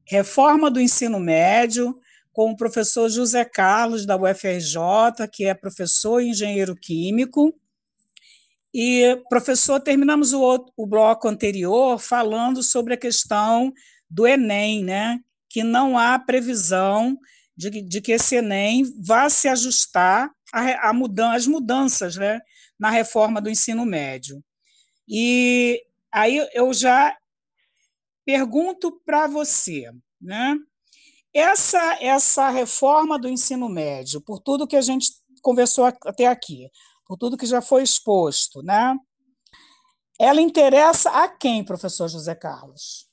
Reforma 0.04 0.68
do 0.68 0.80
ensino 0.80 1.20
médio, 1.20 1.94
com 2.32 2.50
o 2.50 2.56
professor 2.56 3.08
José 3.08 3.44
Carlos, 3.44 4.04
da 4.04 4.16
UFRJ, 4.16 5.28
que 5.32 5.44
é 5.44 5.54
professor 5.54 6.20
e 6.20 6.30
engenheiro 6.30 6.74
químico. 6.74 7.54
E, 8.74 9.22
professor, 9.28 9.78
terminamos 9.78 10.32
o, 10.32 10.40
outro, 10.40 10.72
o 10.76 10.84
bloco 10.84 11.28
anterior 11.28 11.96
falando 11.96 12.60
sobre 12.60 12.94
a 12.94 12.98
questão 12.98 13.72
do 14.10 14.26
Enem, 14.26 14.82
né? 14.82 15.20
que 15.48 15.62
não 15.62 15.96
há 15.96 16.18
previsão 16.18 17.16
de, 17.56 17.70
de 17.82 18.00
que 18.00 18.10
esse 18.10 18.34
Enem 18.34 18.84
vá 19.00 19.30
se 19.30 19.46
ajustar 19.46 20.35
a, 20.52 20.90
a 20.90 20.92
mudan 20.92 21.32
as 21.32 21.46
mudanças 21.46 22.16
né, 22.16 22.40
na 22.78 22.90
reforma 22.90 23.40
do 23.40 23.50
ensino 23.50 23.84
médio. 23.84 24.42
E 25.08 25.82
aí 26.12 26.46
eu 26.52 26.72
já 26.72 27.16
pergunto 28.24 29.00
para 29.04 29.26
você, 29.26 29.90
né? 30.20 30.56
Essa, 31.32 32.02
essa 32.02 32.48
reforma 32.48 33.18
do 33.18 33.28
ensino 33.28 33.68
médio, 33.68 34.22
por 34.22 34.40
tudo 34.40 34.66
que 34.66 34.76
a 34.76 34.80
gente 34.80 35.10
conversou 35.42 35.84
até 35.84 36.26
aqui, 36.26 36.68
por 37.06 37.16
tudo 37.16 37.36
que 37.36 37.46
já 37.46 37.60
foi 37.60 37.82
exposto, 37.82 38.62
né? 38.62 38.96
Ela 40.18 40.40
interessa 40.40 41.10
a 41.10 41.28
quem, 41.28 41.62
professor 41.62 42.08
José 42.08 42.34
Carlos? 42.34 43.06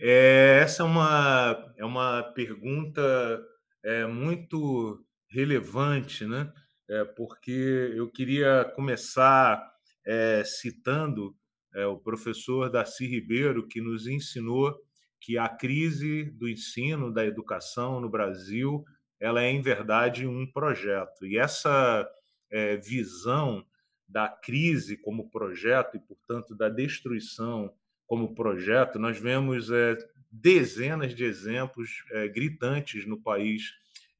É, 0.00 0.60
essa 0.62 0.82
é 0.82 0.86
uma, 0.86 1.74
é 1.76 1.84
uma 1.84 2.22
pergunta 2.34 3.42
é, 3.84 4.06
muito 4.06 5.05
relevante, 5.28 6.26
né? 6.26 6.52
É, 6.88 7.04
porque 7.04 7.92
eu 7.96 8.08
queria 8.08 8.64
começar 8.76 9.60
é, 10.06 10.44
citando 10.44 11.34
é, 11.74 11.84
o 11.86 11.98
professor 11.98 12.70
Darcy 12.70 13.06
Ribeiro, 13.06 13.66
que 13.66 13.80
nos 13.80 14.06
ensinou 14.06 14.74
que 15.20 15.36
a 15.36 15.48
crise 15.48 16.24
do 16.24 16.48
ensino, 16.48 17.12
da 17.12 17.26
educação 17.26 18.00
no 18.00 18.08
Brasil, 18.08 18.84
ela 19.18 19.42
é, 19.42 19.50
em 19.50 19.60
verdade, 19.60 20.26
um 20.26 20.46
projeto. 20.50 21.26
E 21.26 21.36
essa 21.36 22.08
é, 22.50 22.76
visão 22.76 23.64
da 24.08 24.28
crise 24.28 24.96
como 24.96 25.30
projeto 25.30 25.96
e, 25.96 26.00
portanto, 26.00 26.54
da 26.54 26.68
destruição 26.68 27.74
como 28.06 28.34
projeto, 28.34 28.98
nós 28.98 29.18
vemos 29.18 29.70
é, 29.70 29.96
dezenas 30.30 31.14
de 31.14 31.24
exemplos 31.24 32.04
é, 32.12 32.28
gritantes 32.28 33.04
no 33.04 33.20
país 33.20 33.72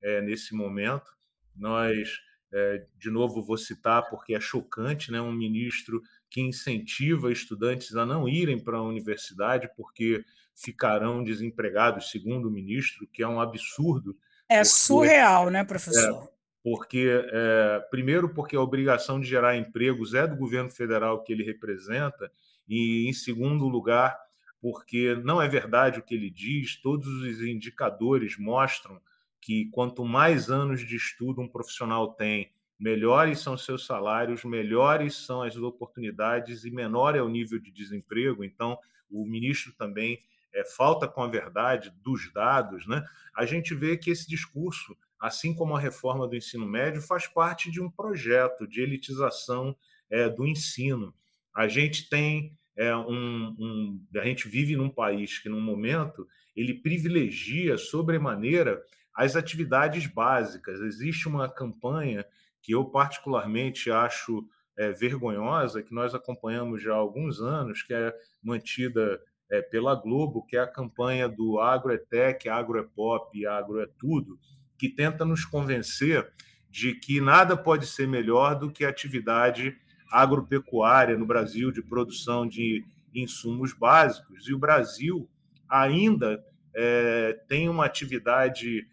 é, 0.07 0.21
nesse 0.23 0.55
momento. 0.55 1.11
Nós, 1.55 2.21
é, 2.53 2.87
de 2.97 3.11
novo, 3.11 3.43
vou 3.43 3.59
citar 3.59 4.09
porque 4.09 4.35
é 4.35 4.41
chocante, 4.41 5.11
né? 5.11 5.21
um 5.21 5.33
ministro 5.33 6.01
que 6.31 6.41
incentiva 6.41 7.33
estudantes 7.33 7.95
a 7.97 8.07
não 8.07 8.29
irem 8.29 8.59
para 8.59 8.79
a 8.79 8.83
universidade 8.83 9.69
porque 9.77 10.25
ficarão 10.55 11.25
desempregados, 11.25 12.11
segundo 12.11 12.49
o 12.49 12.51
ministro, 12.51 13.07
que 13.13 13.23
é 13.23 13.29
um 13.29 13.41
absurdo. 13.41 14.17
É 14.49 14.59
porque, 14.59 14.65
surreal, 14.71 15.51
né, 15.51 15.65
professor? 15.65 16.25
É, 16.25 16.29
porque, 16.63 17.09
é, 17.33 17.81
primeiro, 17.91 18.33
porque 18.33 18.57
a 18.57 18.61
obrigação 18.61 19.21
de 19.21 19.27
gerar 19.27 19.57
empregos 19.57 20.15
é 20.15 20.27
do 20.27 20.37
governo 20.37 20.71
federal 20.71 21.23
que 21.23 21.33
ele 21.33 21.45
representa, 21.45 22.31
e, 22.69 23.09
em 23.09 23.13
segundo 23.13 23.69
lugar, 23.69 24.17
porque 24.61 25.15
não 25.23 25.41
é 25.41 25.49
verdade 25.49 26.01
o 26.01 26.03
que 26.03 26.15
ele 26.15 26.31
diz, 26.31 26.81
todos 26.81 27.07
os 27.07 27.41
indicadores 27.43 28.37
mostram 28.39 29.01
que 29.47 29.67
quanto 29.67 30.05
mais 30.05 30.51
anos 30.51 30.85
de 30.85 30.97
estudo 30.97 31.41
um 31.41 31.47
profissional 31.47 32.15
tem, 32.15 32.51
melhores 32.77 33.39
são 33.39 33.57
seus 33.57 33.87
salários, 33.87 34.43
melhores 34.43 35.15
são 35.15 35.41
as 35.41 35.57
oportunidades 35.57 36.65
e 36.65 36.71
menor 36.73 37.15
é 37.15 37.23
o 37.23 37.29
nível 37.29 37.61
de 37.61 37.71
desemprego. 37.71 38.43
Então, 38.43 38.77
o 39.09 39.25
ministro 39.25 39.73
também 39.79 40.19
é, 40.53 40.65
falta 40.65 41.07
com 41.07 41.23
a 41.23 41.29
verdade 41.29 41.95
dos 42.03 42.33
dados. 42.33 42.89
Né? 42.89 43.07
A 43.37 43.47
gente 43.47 43.73
vê 43.73 43.97
que 43.97 44.11
esse 44.11 44.27
discurso, 44.27 44.97
assim 45.17 45.55
como 45.55 45.77
a 45.77 45.81
reforma 45.81 46.27
do 46.27 46.35
ensino 46.35 46.67
médio, 46.67 47.01
faz 47.01 47.29
parte 47.29 47.71
de 47.71 47.81
um 47.81 47.89
projeto 47.89 48.67
de 48.67 48.81
elitização 48.81 49.77
é, 50.11 50.29
do 50.29 50.45
ensino. 50.45 51.15
A 51.55 51.69
gente 51.69 52.09
tem 52.09 52.53
é, 52.77 52.95
um, 52.97 53.55
um, 53.61 54.07
a 54.17 54.25
gente 54.25 54.49
vive 54.49 54.75
num 54.75 54.91
país 54.91 55.39
que, 55.39 55.49
num 55.49 55.61
momento, 55.61 56.27
ele 56.57 56.75
privilegia 56.75 57.79
sobremaneira 57.79 58.83
as 59.17 59.35
atividades 59.35 60.07
básicas. 60.07 60.81
Existe 60.81 61.27
uma 61.27 61.49
campanha 61.49 62.25
que 62.61 62.73
eu 62.73 62.85
particularmente 62.85 63.91
acho 63.91 64.47
é, 64.77 64.93
vergonhosa, 64.93 65.83
que 65.83 65.95
nós 65.95 66.15
acompanhamos 66.15 66.83
já 66.83 66.93
há 66.93 66.97
alguns 66.97 67.41
anos, 67.41 67.83
que 67.83 67.95
é 67.95 68.15
mantida 68.43 69.21
é, 69.51 69.63
pela 69.63 69.95
Globo, 69.95 70.45
que 70.45 70.57
é 70.57 70.61
a 70.61 70.67
campanha 70.67 71.29
do 71.29 71.59
Agro 71.59 71.93
é 71.93 71.97
Tech, 71.97 72.47
Agro 72.49 72.79
é 72.79 72.83
Pop, 72.83 73.47
Agro 73.47 73.81
é 73.81 73.87
Tudo, 73.99 74.39
que 74.77 74.89
tenta 74.89 75.25
nos 75.25 75.45
convencer 75.45 76.31
de 76.69 76.95
que 76.95 77.21
nada 77.21 77.57
pode 77.57 77.87
ser 77.87 78.07
melhor 78.07 78.59
do 78.59 78.71
que 78.71 78.85
a 78.85 78.91
atividade 78.91 79.75
agropecuária 80.11 81.17
no 81.17 81.25
Brasil 81.25 81.73
de 81.73 81.81
produção 81.81 82.47
de 82.47 82.85
insumos 83.15 83.73
básicos. 83.73 84.47
E 84.47 84.53
o 84.53 84.59
Brasil 84.59 85.27
ainda 85.69 86.45
é, 86.75 87.33
tem 87.49 87.69
uma 87.69 87.87
atividade 87.87 88.87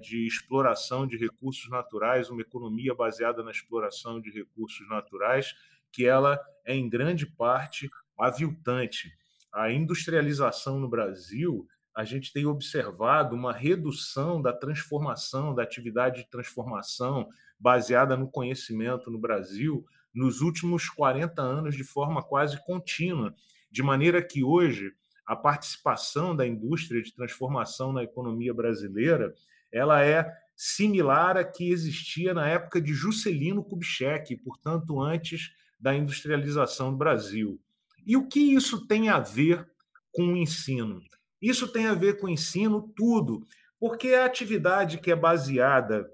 de 0.00 0.26
exploração 0.26 1.06
de 1.06 1.16
recursos 1.16 1.68
naturais, 1.70 2.28
uma 2.28 2.40
economia 2.40 2.94
baseada 2.94 3.42
na 3.42 3.50
exploração 3.50 4.20
de 4.20 4.30
recursos 4.30 4.88
naturais, 4.88 5.54
que 5.92 6.06
ela 6.06 6.40
é 6.64 6.74
em 6.74 6.88
grande 6.88 7.26
parte 7.26 7.88
aviltante. 8.18 9.12
A 9.52 9.70
industrialização 9.70 10.78
no 10.78 10.88
Brasil, 10.88 11.66
a 11.94 12.04
gente 12.04 12.32
tem 12.32 12.46
observado 12.46 13.34
uma 13.34 13.52
redução 13.52 14.40
da 14.40 14.52
transformação, 14.52 15.54
da 15.54 15.62
atividade 15.62 16.22
de 16.22 16.30
transformação 16.30 17.28
baseada 17.58 18.16
no 18.16 18.28
conhecimento 18.28 19.10
no 19.10 19.18
Brasil 19.18 19.84
nos 20.12 20.40
últimos 20.40 20.88
40 20.88 21.40
anos 21.40 21.76
de 21.76 21.84
forma 21.84 22.22
quase 22.22 22.64
contínua, 22.64 23.32
de 23.70 23.82
maneira 23.82 24.22
que 24.22 24.42
hoje 24.42 24.92
a 25.24 25.36
participação 25.36 26.34
da 26.34 26.44
indústria 26.46 27.00
de 27.00 27.14
transformação 27.14 27.92
na 27.92 28.02
economia 28.02 28.52
brasileira 28.52 29.32
ela 29.72 30.04
é 30.04 30.30
similar 30.56 31.36
à 31.36 31.44
que 31.44 31.70
existia 31.70 32.34
na 32.34 32.46
época 32.48 32.80
de 32.80 32.92
Juscelino 32.92 33.64
Kubitschek, 33.64 34.36
portanto, 34.36 35.00
antes 35.00 35.54
da 35.80 35.94
industrialização 35.94 36.90
do 36.90 36.98
Brasil. 36.98 37.58
E 38.06 38.16
o 38.16 38.28
que 38.28 38.40
isso 38.40 38.86
tem 38.86 39.08
a 39.08 39.18
ver 39.18 39.66
com 40.12 40.34
o 40.34 40.36
ensino? 40.36 41.00
Isso 41.40 41.66
tem 41.66 41.86
a 41.86 41.94
ver 41.94 42.20
com 42.20 42.26
o 42.26 42.30
ensino 42.30 42.92
tudo, 42.94 43.46
porque 43.78 44.08
a 44.08 44.26
atividade 44.26 44.98
que 44.98 45.10
é 45.10 45.16
baseada 45.16 46.06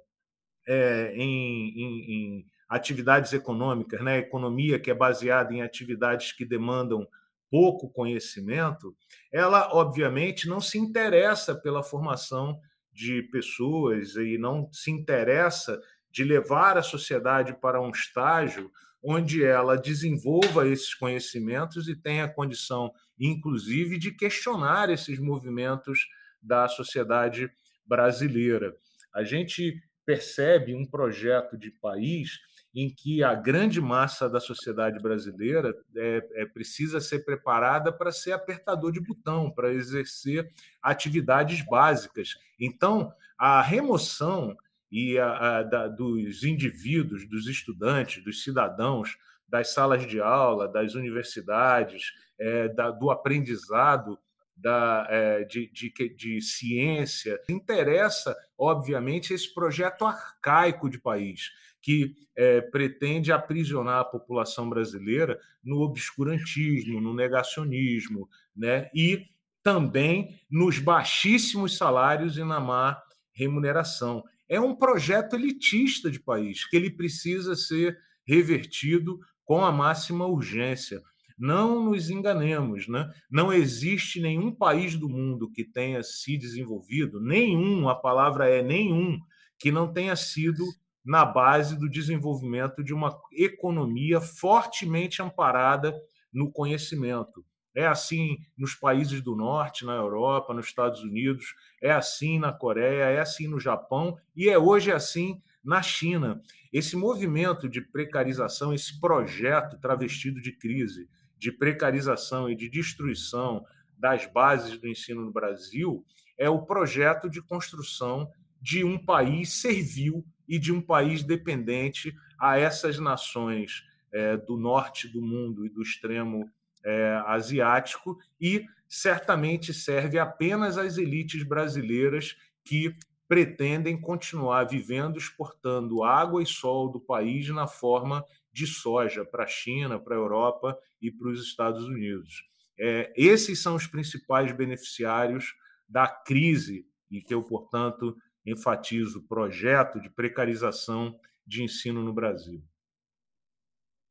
é, 0.66 1.12
em, 1.16 1.68
em, 1.76 2.12
em, 2.12 2.46
atividades 2.68 3.32
econômicas, 3.32 4.00
né? 4.02 4.18
economia 4.18 4.78
que 4.78 4.90
é 4.90 4.94
baseada 4.94 5.52
em 5.52 5.62
atividades 5.62 6.32
que 6.32 6.44
demandam 6.44 7.06
pouco 7.50 7.88
conhecimento, 7.88 8.96
ela, 9.32 9.72
obviamente, 9.72 10.48
não 10.48 10.60
se 10.60 10.78
interessa 10.78 11.54
pela 11.54 11.82
formação 11.82 12.60
de 12.96 13.22
pessoas 13.24 14.16
e 14.16 14.38
não 14.38 14.72
se 14.72 14.90
interessa 14.90 15.78
de 16.10 16.24
levar 16.24 16.78
a 16.78 16.82
sociedade 16.82 17.54
para 17.60 17.80
um 17.80 17.90
estágio 17.90 18.72
onde 19.04 19.44
ela 19.44 19.76
desenvolva 19.76 20.66
esses 20.66 20.94
conhecimentos 20.94 21.88
e 21.88 21.94
tenha 21.94 22.26
condição 22.26 22.90
inclusive 23.20 23.98
de 23.98 24.12
questionar 24.12 24.88
esses 24.88 25.18
movimentos 25.18 26.08
da 26.40 26.68
sociedade 26.68 27.50
brasileira. 27.84 28.74
A 29.14 29.22
gente 29.24 29.78
percebe 30.04 30.74
um 30.74 30.86
projeto 30.86 31.56
de 31.56 31.70
país 31.70 32.38
em 32.76 32.90
que 32.90 33.24
a 33.24 33.34
grande 33.34 33.80
massa 33.80 34.28
da 34.28 34.38
sociedade 34.38 35.00
brasileira 35.00 35.74
é, 35.96 36.28
é, 36.34 36.44
precisa 36.44 37.00
ser 37.00 37.24
preparada 37.24 37.90
para 37.90 38.12
ser 38.12 38.32
apertador 38.32 38.92
de 38.92 39.00
botão, 39.00 39.50
para 39.50 39.72
exercer 39.72 40.52
atividades 40.82 41.62
básicas. 41.62 42.34
Então, 42.60 43.10
a 43.38 43.62
remoção 43.62 44.54
e 44.92 45.18
a, 45.18 45.30
a, 45.58 45.62
da, 45.62 45.88
dos 45.88 46.44
indivíduos, 46.44 47.26
dos 47.26 47.48
estudantes, 47.48 48.22
dos 48.22 48.42
cidadãos, 48.42 49.16
das 49.48 49.72
salas 49.72 50.06
de 50.06 50.20
aula, 50.20 50.68
das 50.68 50.94
universidades, 50.94 52.12
é, 52.38 52.68
da, 52.68 52.90
do 52.90 53.10
aprendizado 53.10 54.18
da, 54.54 55.06
é, 55.10 55.44
de, 55.44 55.70
de, 55.70 56.14
de, 56.14 56.40
ciência. 56.40 57.38
Interessa, 57.48 58.34
obviamente, 58.56 59.34
esse 59.34 59.52
projeto 59.52 60.04
arcaico 60.04 60.88
de 60.88 60.98
país, 60.98 61.50
que 61.86 62.16
é, 62.34 62.60
pretende 62.60 63.30
aprisionar 63.30 64.00
a 64.00 64.04
população 64.04 64.68
brasileira 64.68 65.38
no 65.62 65.82
obscurantismo, 65.82 67.00
no 67.00 67.14
negacionismo, 67.14 68.28
né? 68.56 68.90
e 68.92 69.26
também 69.62 70.36
nos 70.50 70.80
baixíssimos 70.80 71.76
salários 71.76 72.36
e 72.38 72.42
na 72.42 72.58
má 72.58 73.00
remuneração. 73.32 74.24
É 74.48 74.58
um 74.58 74.74
projeto 74.74 75.36
elitista 75.36 76.10
de 76.10 76.18
país, 76.18 76.68
que 76.68 76.76
ele 76.76 76.90
precisa 76.90 77.54
ser 77.54 77.96
revertido 78.26 79.20
com 79.44 79.64
a 79.64 79.70
máxima 79.70 80.26
urgência. 80.26 81.00
Não 81.38 81.84
nos 81.84 82.10
enganemos, 82.10 82.88
né? 82.88 83.08
não 83.30 83.52
existe 83.52 84.20
nenhum 84.20 84.50
país 84.50 84.96
do 84.96 85.08
mundo 85.08 85.52
que 85.52 85.62
tenha 85.62 86.02
se 86.02 86.36
desenvolvido, 86.36 87.20
nenhum, 87.20 87.88
a 87.88 87.94
palavra 87.94 88.48
é 88.48 88.60
nenhum, 88.60 89.20
que 89.56 89.70
não 89.70 89.92
tenha 89.92 90.16
sido 90.16 90.64
na 91.06 91.24
base 91.24 91.78
do 91.78 91.88
desenvolvimento 91.88 92.82
de 92.82 92.92
uma 92.92 93.16
economia 93.32 94.20
fortemente 94.20 95.22
amparada 95.22 95.94
no 96.32 96.50
conhecimento. 96.50 97.44
É 97.72 97.86
assim 97.86 98.38
nos 98.58 98.74
países 98.74 99.22
do 99.22 99.36
norte, 99.36 99.84
na 99.84 99.94
Europa, 99.94 100.52
nos 100.52 100.66
Estados 100.66 101.02
Unidos, 101.02 101.54
é 101.80 101.92
assim 101.92 102.40
na 102.40 102.52
Coreia, 102.52 103.04
é 103.04 103.20
assim 103.20 103.46
no 103.46 103.60
Japão 103.60 104.18
e 104.34 104.48
é 104.48 104.58
hoje 104.58 104.90
assim 104.90 105.40
na 105.62 105.80
China. 105.80 106.40
Esse 106.72 106.96
movimento 106.96 107.68
de 107.68 107.80
precarização, 107.80 108.74
esse 108.74 108.98
projeto 108.98 109.78
travestido 109.78 110.40
de 110.40 110.52
crise, 110.52 111.08
de 111.38 111.52
precarização 111.52 112.50
e 112.50 112.56
de 112.56 112.68
destruição 112.68 113.64
das 113.96 114.26
bases 114.26 114.76
do 114.78 114.88
ensino 114.88 115.24
no 115.24 115.32
Brasil 115.32 116.04
é 116.36 116.50
o 116.50 116.62
projeto 116.62 117.30
de 117.30 117.40
construção 117.40 118.28
de 118.66 118.82
um 118.82 118.98
país 118.98 119.52
servil 119.60 120.26
e 120.48 120.58
de 120.58 120.72
um 120.72 120.82
país 120.82 121.22
dependente 121.22 122.12
a 122.36 122.58
essas 122.58 122.98
nações 122.98 123.84
é, 124.12 124.36
do 124.36 124.56
norte 124.56 125.06
do 125.06 125.22
mundo 125.22 125.64
e 125.64 125.68
do 125.68 125.80
extremo 125.80 126.50
é, 126.84 127.22
asiático 127.26 128.18
e 128.40 128.66
certamente 128.88 129.72
serve 129.72 130.18
apenas 130.18 130.76
às 130.76 130.98
elites 130.98 131.44
brasileiras 131.44 132.36
que 132.64 132.92
pretendem 133.28 134.00
continuar 134.00 134.64
vivendo 134.64 135.16
exportando 135.16 136.02
água 136.02 136.42
e 136.42 136.46
sol 136.46 136.90
do 136.90 136.98
país 136.98 137.48
na 137.50 137.68
forma 137.68 138.24
de 138.52 138.66
soja 138.66 139.24
para 139.24 139.44
a 139.44 139.48
China, 139.48 139.96
para 139.96 140.16
a 140.16 140.18
Europa 140.18 140.76
e 141.00 141.08
para 141.12 141.28
os 141.28 141.40
Estados 141.40 141.84
Unidos. 141.84 142.42
É, 142.76 143.12
esses 143.16 143.62
são 143.62 143.76
os 143.76 143.86
principais 143.86 144.50
beneficiários 144.50 145.54
da 145.88 146.08
crise 146.08 146.84
e 147.08 147.22
que 147.22 147.32
eu, 147.32 147.42
portanto, 147.44 148.16
enfatizo 148.46 149.18
o 149.18 149.22
projeto 149.22 150.00
de 150.00 150.08
precarização 150.08 151.18
de 151.46 151.62
ensino 151.62 152.02
no 152.02 152.12
Brasil. 152.12 152.62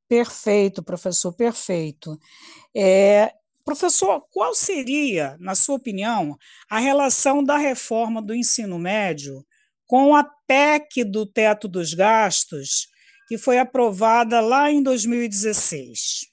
Perfeito, 0.07 0.83
professor, 0.83 1.33
perfeito. 1.33 2.19
É, 2.75 3.33
professor, 3.63 4.21
qual 4.31 4.53
seria, 4.53 5.35
na 5.39 5.55
sua 5.55 5.75
opinião, 5.75 6.37
a 6.69 6.77
relação 6.77 7.43
da 7.43 7.57
reforma 7.57 8.21
do 8.21 8.35
ensino 8.35 8.77
médio 8.77 9.43
com 9.87 10.15
a 10.15 10.23
PEC 10.23 11.03
do 11.03 11.25
teto 11.25 11.67
dos 11.67 11.93
gastos 11.93 12.87
que 13.27 13.37
foi 13.37 13.57
aprovada 13.57 14.39
lá 14.39 14.69
em 14.69 14.83
2016. 14.83 16.27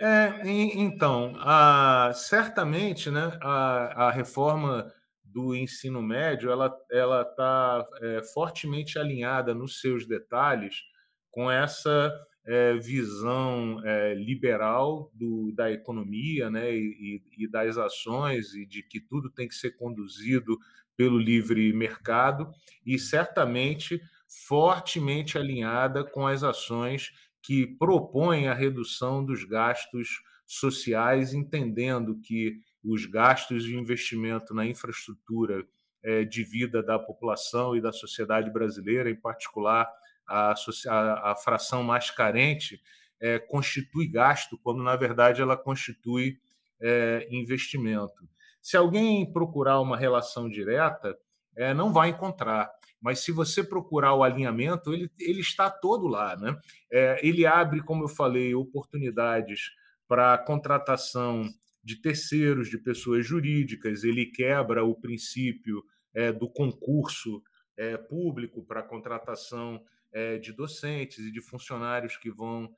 É, 0.00 0.42
então, 0.46 1.34
a, 1.40 2.12
certamente, 2.14 3.10
né, 3.10 3.36
a, 3.42 4.06
a 4.06 4.10
reforma 4.10 4.92
do 5.38 5.54
ensino 5.54 6.02
médio 6.02 6.50
ela 6.50 6.76
ela 6.90 7.22
está 7.22 7.86
é, 8.02 8.22
fortemente 8.34 8.98
alinhada 8.98 9.54
nos 9.54 9.80
seus 9.80 10.04
detalhes 10.04 10.82
com 11.30 11.48
essa 11.48 12.12
é, 12.44 12.74
visão 12.74 13.80
é, 13.84 14.14
liberal 14.14 15.12
do, 15.14 15.52
da 15.54 15.70
economia 15.70 16.50
né, 16.50 16.74
e, 16.74 17.22
e, 17.36 17.48
das 17.48 17.78
ações 17.78 18.52
e 18.54 18.66
de 18.66 18.82
que 18.82 19.00
tudo 19.00 19.30
tem 19.30 19.46
que 19.46 19.54
ser 19.54 19.76
conduzido 19.76 20.58
pelo 20.96 21.18
livre 21.18 21.72
mercado 21.72 22.50
e 22.84 22.98
certamente 22.98 24.00
fortemente 24.48 25.38
alinhada 25.38 26.02
com 26.02 26.26
as 26.26 26.42
ações 26.42 27.12
que 27.40 27.64
propõem 27.64 28.48
a 28.48 28.54
redução 28.54 29.24
dos 29.24 29.44
gastos 29.44 30.20
sociais, 30.44 31.32
entendendo 31.32 32.18
que 32.20 32.58
os 32.84 33.06
gastos 33.06 33.64
de 33.64 33.76
investimento 33.76 34.54
na 34.54 34.66
infraestrutura 34.66 35.64
é, 36.02 36.24
de 36.24 36.44
vida 36.44 36.82
da 36.82 36.98
população 36.98 37.76
e 37.76 37.80
da 37.80 37.92
sociedade 37.92 38.50
brasileira, 38.50 39.10
em 39.10 39.20
particular 39.20 39.90
a, 40.26 40.54
a, 40.88 41.32
a 41.32 41.36
fração 41.36 41.82
mais 41.82 42.10
carente, 42.10 42.80
é, 43.20 43.38
constitui 43.38 44.06
gasto, 44.06 44.58
quando 44.62 44.82
na 44.82 44.94
verdade 44.94 45.42
ela 45.42 45.56
constitui 45.56 46.38
é, 46.80 47.26
investimento. 47.30 48.28
Se 48.62 48.76
alguém 48.76 49.30
procurar 49.32 49.80
uma 49.80 49.96
relação 49.96 50.48
direta, 50.48 51.16
é, 51.56 51.74
não 51.74 51.92
vai 51.92 52.10
encontrar 52.10 52.70
mas 53.00 53.20
se 53.20 53.32
você 53.32 53.62
procurar 53.62 54.14
o 54.14 54.22
alinhamento, 54.22 54.92
ele, 54.92 55.10
ele 55.18 55.40
está 55.40 55.70
todo 55.70 56.06
lá. 56.06 56.36
Né? 56.36 56.56
É, 56.92 57.20
ele 57.26 57.46
abre, 57.46 57.80
como 57.82 58.04
eu 58.04 58.08
falei, 58.08 58.54
oportunidades 58.54 59.70
para 60.06 60.38
contratação 60.38 61.48
de 61.88 61.96
terceiros, 61.96 62.68
de 62.68 62.76
pessoas 62.76 63.26
jurídicas, 63.26 64.04
ele 64.04 64.26
quebra 64.26 64.84
o 64.84 64.94
princípio 64.94 65.82
é, 66.12 66.30
do 66.30 66.46
concurso 66.46 67.42
é, 67.78 67.96
público 67.96 68.62
para 68.62 68.82
contratação 68.82 69.82
é, 70.12 70.36
de 70.36 70.52
docentes 70.52 71.20
e 71.20 71.32
de 71.32 71.40
funcionários 71.40 72.16
que 72.18 72.30
vão 72.30 72.70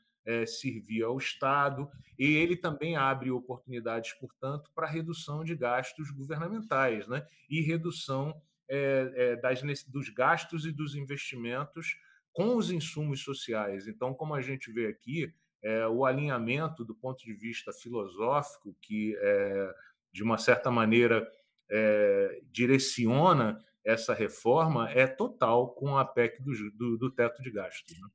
servir 0.46 1.02
ao 1.02 1.16
Estado, 1.16 1.90
e 2.16 2.36
ele 2.36 2.54
também 2.54 2.94
abre 2.94 3.32
oportunidades, 3.32 4.12
portanto, 4.12 4.70
para 4.74 4.86
redução 4.86 5.42
de 5.42 5.56
gastos 5.56 6.10
governamentais 6.12 7.08
né? 7.08 7.26
e 7.48 7.62
redução 7.62 8.40
das, 9.42 9.82
dos 9.88 10.08
gastos 10.10 10.66
e 10.66 10.70
dos 10.70 10.94
investimentos 10.94 11.96
com 12.32 12.54
os 12.54 12.70
insumos 12.70 13.24
sociais. 13.24 13.88
Então, 13.88 14.14
como 14.14 14.34
a 14.34 14.42
gente 14.42 14.70
vê 14.70 14.86
aqui, 14.86 15.34
é, 15.62 15.86
o 15.86 16.04
alinhamento 16.04 16.84
do 16.84 16.94
ponto 16.94 17.24
de 17.24 17.34
vista 17.34 17.72
filosófico, 17.72 18.76
que 18.80 19.16
é, 19.18 19.74
de 20.12 20.22
uma 20.22 20.38
certa 20.38 20.70
maneira 20.70 21.26
é, 21.70 22.40
direciona 22.50 23.58
essa 23.84 24.14
reforma, 24.14 24.90
é 24.90 25.06
total 25.06 25.70
com 25.74 25.96
a 25.96 26.04
PEC 26.04 26.42
do, 26.42 26.52
do, 26.76 26.98
do 26.98 27.10
teto 27.10 27.42
de 27.42 27.50
gastos. 27.50 27.98
Né? 27.98 28.08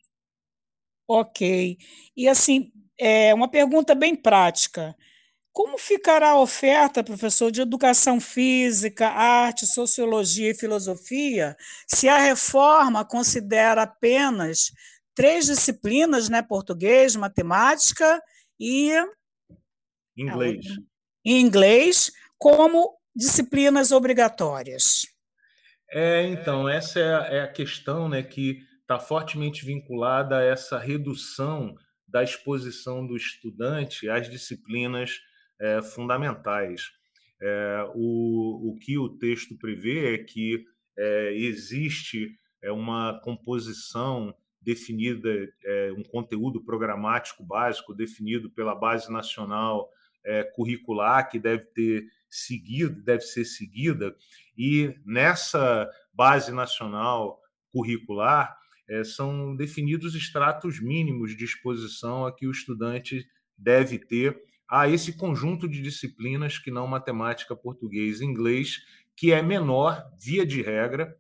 Ok. 1.08 1.78
E 2.16 2.28
assim, 2.28 2.72
é 2.98 3.34
uma 3.34 3.50
pergunta 3.50 3.94
bem 3.94 4.16
prática. 4.16 4.96
Como 5.52 5.78
ficará 5.78 6.32
a 6.32 6.40
oferta, 6.40 7.04
professor, 7.04 7.50
de 7.50 7.62
educação 7.62 8.20
física, 8.20 9.08
arte, 9.08 9.66
sociologia 9.66 10.52
e 10.52 10.56
filosofia, 10.56 11.56
se 11.88 12.10
a 12.10 12.18
reforma 12.18 13.06
considera 13.06 13.84
apenas 13.84 14.74
três 15.16 15.46
disciplinas, 15.46 16.30
né, 16.30 16.42
português, 16.42 17.16
matemática 17.16 18.22
e 18.60 18.92
inglês, 20.18 20.66
e 21.26 21.40
inglês 21.40 22.12
como 22.38 22.98
disciplinas 23.16 23.92
obrigatórias? 23.92 25.08
É, 25.90 26.28
então 26.28 26.68
essa 26.68 27.00
é 27.00 27.16
a, 27.16 27.20
é 27.28 27.42
a 27.42 27.52
questão, 27.52 28.10
né, 28.10 28.22
que 28.22 28.60
está 28.82 29.00
fortemente 29.00 29.66
vinculada 29.66 30.38
a 30.38 30.44
essa 30.44 30.78
redução 30.78 31.76
da 32.08 32.24
exposição 32.24 33.06
do 33.06 33.16
estudante 33.16 34.10
às 34.10 34.30
disciplinas 34.30 35.20
é, 35.60 35.82
fundamentais. 35.82 36.92
É, 37.42 37.90
o, 37.96 38.72
o 38.72 38.76
que 38.80 38.98
o 38.98 39.10
texto 39.10 39.58
prevê 39.58 40.14
é 40.14 40.18
que 40.20 40.64
é, 40.98 41.34
existe 41.34 42.38
é, 42.62 42.72
uma 42.72 43.20
composição 43.22 44.34
definida, 44.66 45.30
é, 45.64 45.94
um 45.96 46.04
conteúdo 46.04 46.60
programático 46.60 47.44
básico 47.44 47.94
definido 47.94 48.50
pela 48.50 48.74
Base 48.74 49.12
Nacional 49.12 49.88
é, 50.26 50.44
curricular 50.44 51.30
que 51.30 51.38
deve 51.38 51.66
ter 51.66 52.06
seguido, 52.28 53.02
deve 53.04 53.22
ser 53.22 53.46
seguida, 53.46 54.16
e 54.58 54.94
nessa 55.06 55.88
base 56.12 56.52
nacional 56.52 57.40
curricular 57.72 58.58
é, 58.90 59.04
são 59.04 59.56
definidos 59.56 60.16
extratos 60.16 60.82
mínimos 60.82 61.38
de 61.38 61.46
exposição 61.46 62.26
a 62.26 62.36
que 62.36 62.48
o 62.48 62.52
estudante 62.52 63.26
deve 63.58 64.00
ter 64.00 64.42
a 64.68 64.90
esse 64.90 65.16
conjunto 65.16 65.68
de 65.68 65.82
disciplinas 65.82 66.58
que 66.58 66.72
não 66.72 66.88
matemática, 66.88 67.56
português 67.56 68.20
e 68.20 68.26
inglês, 68.26 68.84
que 69.16 69.32
é 69.32 69.42
menor, 69.42 70.04
via 70.20 70.46
de 70.46 70.62
regra, 70.62 71.16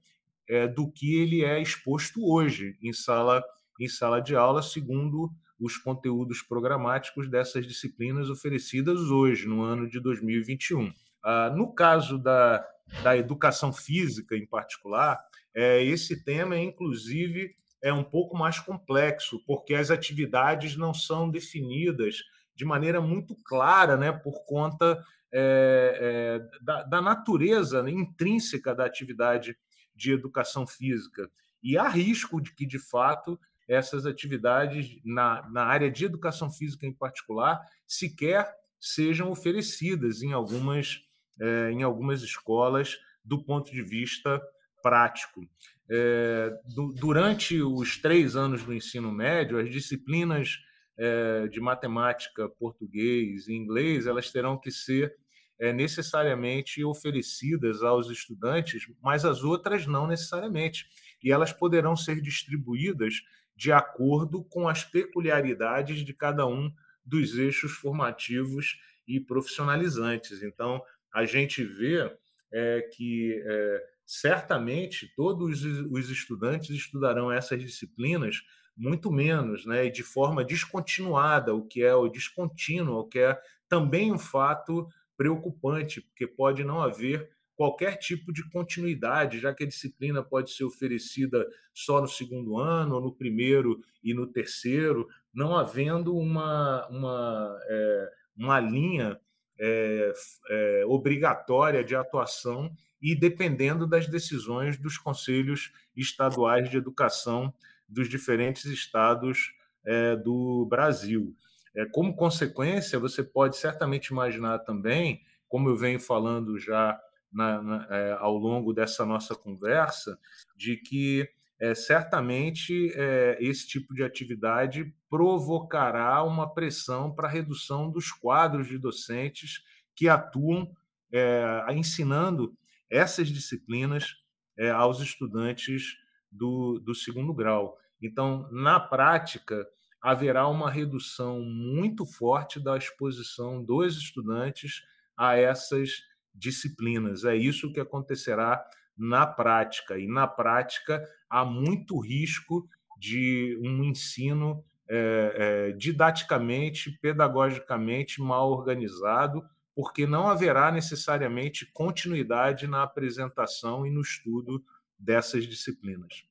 é, 0.47 0.67
do 0.67 0.91
que 0.91 1.15
ele 1.15 1.43
é 1.43 1.61
exposto 1.61 2.21
hoje 2.23 2.77
em 2.81 2.93
sala, 2.93 3.43
em 3.79 3.87
sala 3.87 4.19
de 4.19 4.35
aula, 4.35 4.61
segundo 4.61 5.31
os 5.59 5.77
conteúdos 5.77 6.41
programáticos 6.41 7.29
dessas 7.29 7.65
disciplinas 7.65 8.29
oferecidas 8.29 8.99
hoje, 9.09 9.47
no 9.47 9.61
ano 9.61 9.89
de 9.89 9.99
2021. 9.99 10.91
Ah, 11.23 11.49
no 11.49 11.73
caso 11.73 12.17
da, 12.17 12.65
da 13.01 13.17
educação 13.17 13.73
física, 13.73 14.35
em 14.35 14.45
particular, 14.45 15.19
é, 15.53 15.83
esse 15.83 16.23
tema, 16.23 16.57
inclusive, 16.57 17.55
é 17.81 17.91
um 17.93 18.03
pouco 18.03 18.37
mais 18.37 18.59
complexo, 18.59 19.41
porque 19.45 19.73
as 19.73 19.89
atividades 19.89 20.75
não 20.75 20.93
são 20.93 21.29
definidas 21.29 22.17
de 22.55 22.65
maneira 22.65 23.01
muito 23.01 23.35
clara, 23.43 23.97
né, 23.97 24.11
por 24.11 24.45
conta 24.45 25.03
é, 25.33 25.99
é, 26.01 26.63
da, 26.63 26.83
da, 26.83 27.01
natureza 27.01 27.83
intrínseca 27.89 28.73
da 28.73 28.85
atividade 28.85 29.57
de 29.95 30.11
educação 30.11 30.67
física. 30.67 31.29
E 31.63 31.77
há 31.77 31.87
risco 31.87 32.41
de 32.41 32.53
que, 32.53 32.65
de 32.65 32.77
fato, 32.77 33.39
essas 33.67 34.05
atividades 34.05 34.99
na, 35.03 35.47
na 35.49 35.63
área 35.63 35.89
de 35.89 36.05
educação 36.05 36.51
física 36.51 36.85
em 36.85 36.93
particular 36.93 37.59
sequer 37.87 38.47
sejam 38.79 39.31
oferecidas 39.31 40.21
em 40.21 40.33
algumas, 40.33 41.01
é, 41.39 41.71
em 41.71 41.81
algumas 41.81 42.21
escolas 42.21 42.97
do 43.23 43.43
ponto 43.43 43.71
de 43.71 43.81
vista 43.81 44.41
prático. 44.83 45.41
É, 45.89 46.51
do, 46.75 46.93
durante 46.93 47.61
os 47.61 47.97
três 47.97 48.35
anos 48.35 48.63
do 48.63 48.73
ensino 48.73 49.11
médio, 49.11 49.57
as 49.57 49.69
disciplinas 49.69 50.59
é, 50.97 51.47
de 51.47 51.59
matemática, 51.59 52.47
português 52.49 53.47
e 53.47 53.53
inglês 53.53 54.05
elas 54.05 54.31
terão 54.31 54.57
que 54.57 54.71
ser 54.71 55.15
é, 55.59 55.71
necessariamente 55.71 56.83
oferecidas 56.83 57.81
aos 57.81 58.09
estudantes, 58.09 58.87
mas 59.01 59.25
as 59.25 59.43
outras 59.43 59.85
não 59.85 60.07
necessariamente. 60.07 60.85
E 61.23 61.31
elas 61.31 61.53
poderão 61.53 61.95
ser 61.95 62.21
distribuídas 62.21 63.15
de 63.55 63.71
acordo 63.71 64.43
com 64.43 64.67
as 64.67 64.83
peculiaridades 64.83 65.99
de 65.99 66.13
cada 66.13 66.45
um 66.45 66.71
dos 67.05 67.37
eixos 67.37 67.71
formativos 67.71 68.77
e 69.07 69.19
profissionalizantes. 69.19 70.43
Então, 70.43 70.81
a 71.13 71.25
gente 71.25 71.63
vê 71.63 72.11
é, 72.51 72.81
que 72.93 73.41
é, 73.45 73.83
certamente 74.05 75.11
todos 75.15 75.63
os 75.63 76.09
estudantes 76.09 76.69
estudarão 76.71 77.31
essas 77.31 77.59
disciplinas 77.61 78.41
muito 78.77 79.09
menos, 79.09 79.65
né, 79.65 79.85
e 79.85 79.91
de 79.91 80.03
forma 80.03 80.43
descontinuada, 80.43 81.53
o 81.53 81.65
que 81.65 81.81
é 81.81 81.95
o 81.95 82.09
descontínuo, 82.09 82.99
o 82.99 83.07
que 83.07 83.19
é 83.19 83.39
também 83.69 84.11
um 84.11 84.17
fato 84.17 84.87
preocupante, 85.17 86.01
porque 86.01 86.27
pode 86.27 86.63
não 86.63 86.81
haver 86.81 87.29
qualquer 87.55 87.97
tipo 87.97 88.33
de 88.33 88.47
continuidade, 88.49 89.39
já 89.39 89.53
que 89.53 89.63
a 89.63 89.67
disciplina 89.67 90.21
pode 90.21 90.51
ser 90.51 90.65
oferecida 90.65 91.47
só 91.73 92.01
no 92.01 92.07
segundo 92.07 92.57
ano, 92.57 92.99
no 92.99 93.13
primeiro 93.13 93.79
e 94.03 94.13
no 94.13 94.27
terceiro, 94.27 95.07
não 95.33 95.55
havendo 95.55 96.15
uma, 96.15 96.85
uma, 96.89 97.59
é, 97.67 98.11
uma 98.37 98.59
linha 98.59 99.19
é, 99.57 100.13
é, 100.49 100.83
obrigatória 100.87 101.83
de 101.83 101.95
atuação 101.95 102.75
e 103.01 103.15
dependendo 103.15 103.87
das 103.87 104.07
decisões 104.07 104.77
dos 104.77 104.97
conselhos 104.97 105.71
estaduais 105.95 106.69
de 106.69 106.77
educação 106.77 107.53
dos 107.87 108.09
diferentes 108.09 108.65
estados 108.65 109.53
é, 109.85 110.15
do 110.15 110.65
Brasil. 110.65 111.35
É, 111.75 111.85
como 111.85 112.15
consequência, 112.15 112.99
você 112.99 113.23
pode 113.23 113.57
certamente 113.57 114.07
imaginar 114.07 114.59
também, 114.59 115.21
como 115.47 115.69
eu 115.69 115.75
venho 115.75 115.99
falando 115.99 116.57
já 116.57 116.99
na, 117.31 117.61
na, 117.61 117.87
é, 117.89 118.13
ao 118.13 118.37
longo 118.37 118.73
dessa 118.73 119.05
nossa 119.05 119.35
conversa, 119.35 120.17
de 120.55 120.77
que 120.77 121.29
é, 121.59 121.73
certamente 121.73 122.91
é, 122.95 123.37
esse 123.39 123.67
tipo 123.67 123.93
de 123.93 124.03
atividade 124.03 124.93
provocará 125.09 126.23
uma 126.23 126.53
pressão 126.53 127.13
para 127.13 127.27
a 127.27 127.31
redução 127.31 127.89
dos 127.89 128.11
quadros 128.11 128.67
de 128.67 128.77
docentes 128.77 129.61
que 129.95 130.09
atuam 130.09 130.69
é, 131.11 131.65
ensinando 131.73 132.57
essas 132.89 133.29
disciplinas 133.29 134.17
é, 134.57 134.69
aos 134.69 134.99
estudantes 134.99 135.97
do, 136.31 136.79
do 136.79 136.93
segundo 136.93 137.33
grau. 137.33 137.77
Então, 138.01 138.49
na 138.51 138.79
prática, 138.79 139.67
haverá 140.05 140.47
uma 140.47 140.69
redução 140.69 141.41
muito 141.41 142.05
forte 142.05 142.59
da 142.59 142.77
exposição 142.77 143.63
dos 143.63 143.97
estudantes 143.97 144.83
a 145.17 145.35
essas 145.35 146.03
disciplinas. 146.31 147.25
É 147.25 147.35
isso 147.35 147.73
que 147.73 147.79
acontecerá 147.79 148.63
na 148.95 149.25
prática. 149.25 149.97
E 149.97 150.05
na 150.05 150.27
prática 150.27 151.03
há 151.27 151.43
muito 151.43 151.97
risco 151.99 152.69
de 152.99 153.59
um 153.63 153.83
ensino 153.83 154.63
é, 154.87 155.33
é, 155.35 155.71
didaticamente, 155.71 156.91
pedagogicamente 157.01 158.21
mal 158.21 158.51
organizado, 158.51 159.43
porque 159.73 160.05
não 160.05 160.27
haverá 160.27 160.71
necessariamente 160.71 161.65
continuidade 161.73 162.67
na 162.67 162.83
apresentação 162.83 163.87
e 163.87 163.89
no 163.89 164.01
estudo 164.01 164.63
dessas 164.99 165.47
disciplinas. 165.47 166.27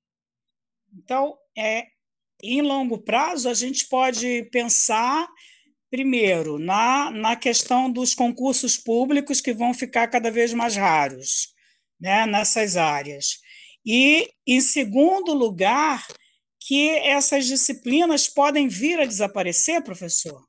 Então, 0.97 1.37
é, 1.59 1.89
em 2.43 2.63
longo 2.63 2.99
prazo, 2.99 3.49
a 3.49 3.55
gente 3.55 3.89
pode 3.89 4.49
pensar, 4.51 5.29
primeiro, 5.91 6.59
na, 6.59 7.11
na 7.11 7.37
questão 7.37 7.91
dos 7.91 8.15
concursos 8.15 8.77
públicos 8.77 9.41
que 9.41 9.53
vão 9.53 9.73
ficar 9.73 10.09
cada 10.09 10.31
vez 10.31 10.53
mais 10.53 10.77
raros 10.77 11.55
né, 12.01 12.27
nessas 12.27 12.77
áreas. 12.77 13.39
E, 13.85 14.31
em 14.47 14.61
segundo 14.61 15.33
lugar, 15.33 16.05
que 16.67 16.91
essas 16.99 17.47
disciplinas 17.47 18.29
podem 18.29 18.69
vir 18.69 18.99
a 18.99 19.05
desaparecer, 19.05 19.83
professor? 19.83 20.43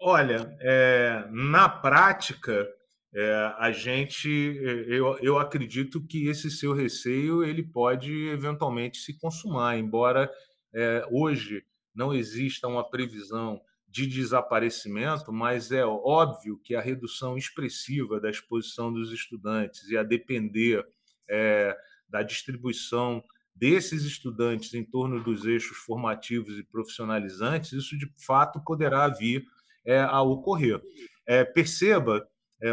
Olha, 0.00 0.56
é, 0.60 1.24
na 1.30 1.68
prática, 1.68 2.66
é, 3.14 3.54
a 3.58 3.72
gente, 3.72 4.28
eu, 4.28 5.18
eu 5.20 5.38
acredito 5.38 6.04
que 6.06 6.28
esse 6.28 6.50
seu 6.50 6.72
receio 6.72 7.44
ele 7.44 7.62
pode 7.62 8.12
eventualmente 8.28 8.98
se 8.98 9.18
consumar, 9.18 9.78
embora 9.78 10.30
é, 10.74 11.06
hoje 11.10 11.64
não 11.94 12.12
exista 12.12 12.66
uma 12.66 12.88
previsão 12.88 13.60
de 13.88 14.08
desaparecimento, 14.08 15.32
mas 15.32 15.70
é 15.70 15.86
óbvio 15.86 16.58
que 16.58 16.74
a 16.74 16.80
redução 16.80 17.38
expressiva 17.38 18.20
da 18.20 18.28
exposição 18.28 18.92
dos 18.92 19.12
estudantes 19.12 19.88
e 19.88 19.96
a 19.96 20.02
depender 20.02 20.84
é, 21.30 21.76
da 22.08 22.20
distribuição 22.22 23.22
desses 23.54 24.02
estudantes 24.02 24.74
em 24.74 24.84
torno 24.84 25.22
dos 25.22 25.44
eixos 25.44 25.76
formativos 25.76 26.58
e 26.58 26.64
profissionalizantes, 26.64 27.72
isso 27.72 27.96
de 27.96 28.12
fato 28.26 28.60
poderá 28.64 29.06
vir 29.06 29.46
é, 29.86 30.00
a 30.00 30.20
ocorrer. 30.22 30.82
É, 31.24 31.44
perceba 31.44 32.26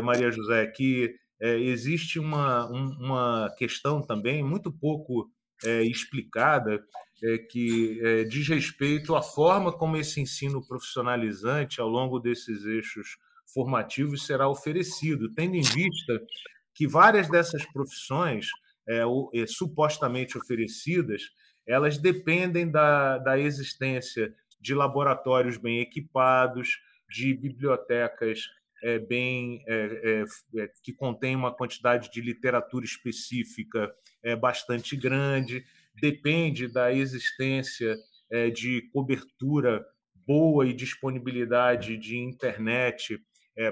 Maria 0.04 0.32
José, 0.32 0.68
que 0.68 1.14
existe 1.42 2.18
uma, 2.18 2.66
um, 2.72 2.92
uma 2.98 3.54
questão 3.58 4.02
também 4.02 4.42
muito 4.42 4.72
pouco 4.72 5.30
explicada 5.84 6.82
é, 7.24 7.38
que 7.38 8.00
é, 8.04 8.24
diz 8.24 8.48
respeito 8.48 9.16
à 9.16 9.22
forma 9.22 9.72
como 9.72 9.98
esse 9.98 10.20
ensino 10.20 10.66
profissionalizante 10.66 11.80
ao 11.80 11.88
longo 11.88 12.20
desses 12.20 12.66
eixos 12.66 13.18
formativos 13.54 14.26
será 14.26 14.48
oferecido, 14.48 15.32
tendo 15.34 15.56
em 15.56 15.62
vista 15.62 16.22
que 16.74 16.88
várias 16.88 17.30
dessas 17.30 17.66
profissões 17.66 18.48
é, 18.88 19.04
supostamente 19.46 20.38
oferecidas 20.38 21.24
elas 21.68 21.98
dependem 21.98 22.70
da, 22.70 23.18
da 23.18 23.40
existência 23.40 24.34
de 24.60 24.74
laboratórios 24.74 25.58
bem 25.58 25.80
equipados, 25.80 26.80
de 27.10 27.34
bibliotecas 27.34 28.48
é, 28.84 28.98
bem 29.00 29.64
é, 29.68 30.24
é, 30.56 30.62
é, 30.62 30.72
que 30.84 30.94
contém 30.94 31.36
uma 31.36 31.54
quantidade 31.54 32.12
de 32.12 32.22
literatura 32.22 32.86
específica 32.86 33.94
é, 34.24 34.36
bastante 34.36 34.96
grande, 34.96 35.64
depende 35.96 36.68
da 36.68 36.94
existência 36.94 37.96
é, 38.30 38.50
de 38.50 38.90
cobertura 38.94 39.86
boa 40.26 40.68
e 40.68 40.74
disponibilidade 40.74 41.98
de 41.98 42.18
internet 42.18 43.20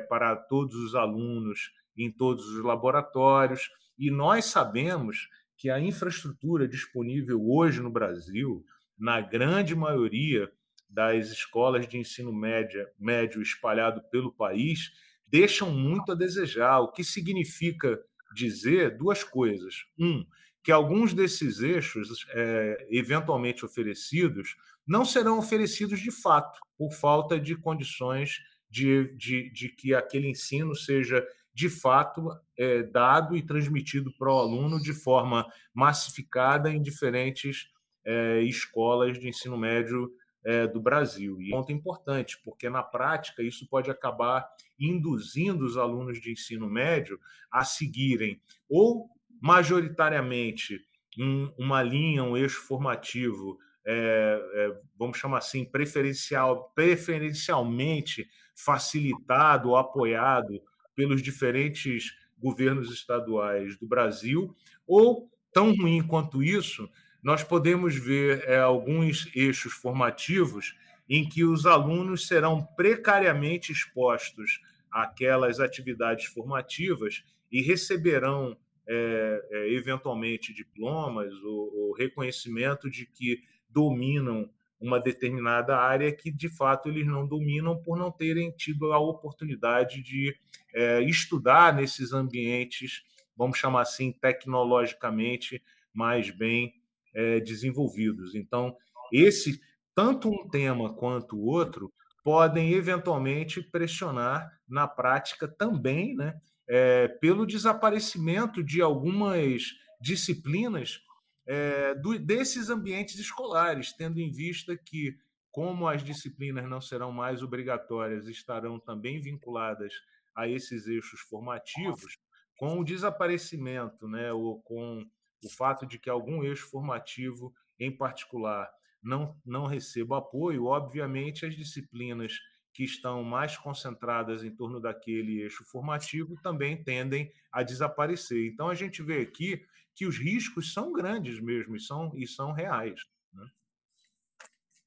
para 0.09 0.35
todos 0.35 0.75
os 0.75 0.93
alunos 0.93 1.71
em 1.97 2.11
todos 2.11 2.45
os 2.47 2.63
laboratórios. 2.63 3.69
E 3.97 4.09
nós 4.09 4.45
sabemos 4.45 5.27
que 5.57 5.69
a 5.69 5.79
infraestrutura 5.79 6.67
disponível 6.67 7.41
hoje 7.45 7.81
no 7.81 7.91
Brasil, 7.91 8.63
na 8.97 9.19
grande 9.19 9.75
maioria 9.75 10.49
das 10.89 11.29
escolas 11.31 11.87
de 11.87 11.97
ensino 11.97 12.33
médio, 12.33 12.87
médio 12.97 13.41
espalhado 13.41 14.01
pelo 14.09 14.33
país 14.33 14.91
deixam 15.27 15.71
muito 15.71 16.11
a 16.11 16.15
desejar, 16.15 16.79
o 16.79 16.91
que 16.91 17.03
significa 17.03 17.99
dizer 18.33 18.97
duas 18.97 19.23
coisas. 19.23 19.75
Um, 19.99 20.25
que 20.63 20.71
alguns 20.71 21.13
desses 21.13 21.61
eixos, 21.61 22.25
é, 22.33 22.87
eventualmente 22.89 23.65
oferecidos, 23.65 24.55
não 24.85 25.05
serão 25.05 25.39
oferecidos 25.39 25.99
de 25.99 26.11
fato, 26.11 26.59
por 26.77 26.91
falta 26.91 27.39
de 27.39 27.55
condições 27.55 28.39
de, 28.69 29.15
de, 29.15 29.49
de 29.51 29.69
que 29.69 29.93
aquele 29.93 30.29
ensino 30.29 30.75
seja 30.75 31.25
de 31.53 31.69
fato 31.69 32.29
é, 32.57 32.83
dado 32.83 33.35
e 33.35 33.41
transmitido 33.41 34.11
para 34.17 34.31
o 34.31 34.37
aluno 34.39 34.79
de 34.81 34.93
forma 34.93 35.45
massificada 35.73 36.71
em 36.71 36.81
diferentes 36.81 37.69
é, 38.05 38.41
escolas 38.41 39.19
de 39.19 39.27
ensino 39.27 39.57
médio 39.57 40.11
é, 40.43 40.67
do 40.67 40.79
Brasil. 40.79 41.41
E 41.41 41.51
é 41.51 41.55
um 41.55 41.59
ponto 41.59 41.71
importante, 41.71 42.39
porque 42.43 42.69
na 42.69 42.81
prática 42.81 43.43
isso 43.43 43.67
pode 43.67 43.91
acabar 43.91 44.47
induzindo 44.79 45.65
os 45.65 45.77
alunos 45.77 46.21
de 46.21 46.31
ensino 46.31 46.69
médio 46.69 47.19
a 47.51 47.65
seguirem 47.65 48.41
ou 48.69 49.09
majoritariamente 49.41 50.79
um, 51.17 51.51
uma 51.57 51.81
linha, 51.81 52.23
um 52.23 52.37
eixo 52.37 52.61
formativo, 52.61 53.57
é, 53.85 54.41
é, 54.53 54.81
vamos 54.97 55.17
chamar 55.17 55.39
assim, 55.39 55.65
preferencial, 55.65 56.71
preferencialmente 56.75 58.27
facilitado 58.55 59.69
ou 59.69 59.77
apoiado 59.77 60.61
pelos 60.95 61.21
diferentes 61.21 62.13
governos 62.37 62.91
estaduais 62.91 63.77
do 63.77 63.87
Brasil, 63.87 64.55
ou 64.85 65.29
tão 65.51 65.75
ruim 65.75 66.01
quanto 66.01 66.43
isso, 66.43 66.89
nós 67.21 67.43
podemos 67.43 67.95
ver 67.95 68.43
é, 68.45 68.59
alguns 68.59 69.29
eixos 69.35 69.73
formativos 69.73 70.75
em 71.09 71.27
que 71.27 71.43
os 71.43 71.65
alunos 71.65 72.27
serão 72.27 72.63
precariamente 72.77 73.71
expostos 73.71 74.61
àquelas 74.91 75.59
atividades 75.59 76.25
formativas 76.25 77.23
e 77.51 77.61
receberão 77.61 78.55
é, 78.91 79.47
é, 79.51 79.73
eventualmente 79.73 80.51
diplomas 80.51 81.31
ou, 81.43 81.71
ou, 81.75 81.93
reconhecimento 81.93 82.89
de 82.89 83.05
que 83.05 83.43
dominam 83.69 84.49
uma 84.81 84.99
determinada 84.99 85.77
área 85.77 86.11
que 86.11 86.31
de 86.31 86.49
fato 86.49 86.89
eles 86.89 87.05
não 87.05 87.27
dominam 87.27 87.77
por 87.77 87.95
não 87.99 88.11
terem 88.11 88.49
tido 88.49 88.91
a 88.91 88.97
oportunidade 88.97 90.01
de 90.01 90.35
é, 90.73 91.03
estudar 91.03 91.75
nesses 91.75 92.13
ambientes, 92.13 93.03
vamos 93.37 93.59
chamar 93.59 93.81
assim, 93.81 94.11
tecnologicamente 94.11 95.61
mais 95.93 96.31
bem 96.31 96.73
é, 97.13 97.39
desenvolvidos. 97.39 98.33
Então, 98.33 98.75
esse 99.13 99.61
tanto 99.93 100.29
um 100.29 100.49
tema 100.49 100.95
quanto 100.95 101.35
o 101.35 101.45
outro 101.45 101.93
podem 102.23 102.73
eventualmente 102.73 103.61
pressionar 103.61 104.51
na 104.67 104.87
prática 104.87 105.47
também, 105.47 106.15
né, 106.15 106.39
é, 106.69 107.07
pelo 107.07 107.47
desaparecimento 107.47 108.63
de 108.63 108.81
algumas 108.81 109.73
disciplinas 109.99 111.01
é, 111.47 111.95
do, 111.95 112.17
desses 112.19 112.69
ambientes 112.69 113.17
escolares, 113.17 113.91
tendo 113.91 114.19
em 114.19 114.31
vista 114.31 114.77
que, 114.77 115.17
como 115.51 115.87
as 115.87 116.03
disciplinas 116.03 116.69
não 116.69 116.79
serão 116.79 117.11
mais 117.11 117.41
obrigatórias, 117.41 118.27
estarão 118.27 118.79
também 118.79 119.19
vinculadas 119.19 119.91
a 120.35 120.47
esses 120.47 120.85
eixos 120.85 121.21
formativos, 121.21 122.19
com 122.55 122.79
o 122.79 122.83
desaparecimento, 122.83 124.07
né, 124.07 124.31
ou 124.31 124.61
com 124.61 125.03
o 125.43 125.49
fato 125.49 125.87
de 125.87 125.97
que 125.97 126.09
algum 126.09 126.43
eixo 126.43 126.69
formativo 126.69 127.51
em 127.79 127.91
particular 127.91 128.69
não, 129.01 129.35
não 129.45 129.65
receba 129.65 130.17
apoio, 130.17 130.65
obviamente 130.65 131.45
as 131.45 131.55
disciplinas 131.55 132.33
que 132.73 132.83
estão 132.83 133.23
mais 133.23 133.57
concentradas 133.57 134.43
em 134.43 134.55
torno 134.55 134.79
daquele 134.79 135.41
eixo 135.41 135.63
formativo 135.65 136.39
também 136.41 136.83
tendem 136.83 137.31
a 137.51 137.63
desaparecer. 137.63 138.47
Então 138.47 138.69
a 138.69 138.75
gente 138.75 139.01
vê 139.01 139.21
aqui 139.21 139.65
que 139.95 140.05
os 140.05 140.17
riscos 140.17 140.73
são 140.73 140.93
grandes 140.93 141.39
mesmo 141.41 141.75
e 141.75 141.79
são, 141.79 142.11
e 142.15 142.27
são 142.27 142.51
reais. 142.51 143.01
Né? 143.33 143.45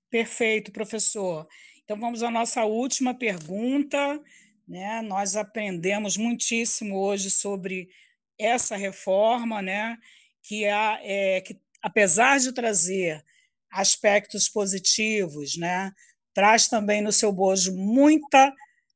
Perfeito, 0.09 0.73
professor. 0.73 1.47
Então 1.85 1.99
vamos 1.99 2.23
à 2.23 2.31
nossa 2.31 2.65
última 2.65 3.13
pergunta. 3.15 4.23
Né? 4.67 5.03
Nós 5.03 5.37
aprendemos 5.37 6.17
muitíssimo 6.17 6.99
hoje 6.99 7.31
sobre 7.31 7.91
essa 8.39 8.77
reforma, 8.77 9.61
né? 9.61 9.99
que, 10.43 10.67
há, 10.67 10.99
é, 11.03 11.41
que 11.41 11.59
apesar 11.81 12.39
de 12.39 12.53
trazer 12.53 13.25
aspectos 13.71 14.49
positivos, 14.49 15.57
né, 15.57 15.93
traz 16.35 16.69
também 16.69 17.03
no 17.03 17.13
seu 17.13 17.33
bojo 17.33 17.75
muita 17.77 18.53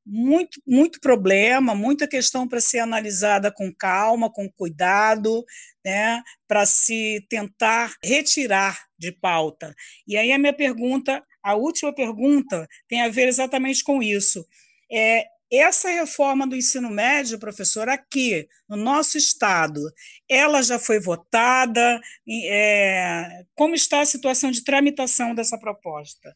muito, 0.08 0.62
muito 0.64 1.00
problema, 1.00 1.74
muita 1.74 2.06
questão 2.06 2.46
para 2.46 2.60
ser 2.60 2.78
analisada 2.78 3.50
com 3.50 3.74
calma, 3.74 4.30
com 4.30 4.48
cuidado, 4.48 5.44
né, 5.84 6.22
para 6.46 6.64
se 6.64 7.26
tentar 7.28 7.92
retirar 8.04 8.86
de 8.96 9.10
pauta. 9.10 9.74
E 10.06 10.16
aí 10.16 10.30
a 10.30 10.38
minha 10.38 10.52
pergunta, 10.52 11.24
a 11.42 11.56
última 11.56 11.92
pergunta, 11.92 12.68
tem 12.86 13.02
a 13.02 13.08
ver 13.08 13.26
exatamente 13.26 13.82
com 13.82 14.00
isso. 14.00 14.46
É, 14.90 15.26
essa 15.50 15.88
reforma 15.88 16.46
do 16.46 16.56
ensino 16.56 16.90
médio, 16.90 17.38
professor, 17.38 17.88
aqui 17.88 18.48
no 18.68 18.76
nosso 18.76 19.16
estado, 19.18 19.80
ela 20.28 20.62
já 20.62 20.78
foi 20.78 21.00
votada? 21.00 22.00
É, 22.28 23.44
como 23.54 23.74
está 23.74 24.00
a 24.00 24.06
situação 24.06 24.50
de 24.50 24.64
tramitação 24.64 25.34
dessa 25.34 25.58
proposta? 25.58 26.32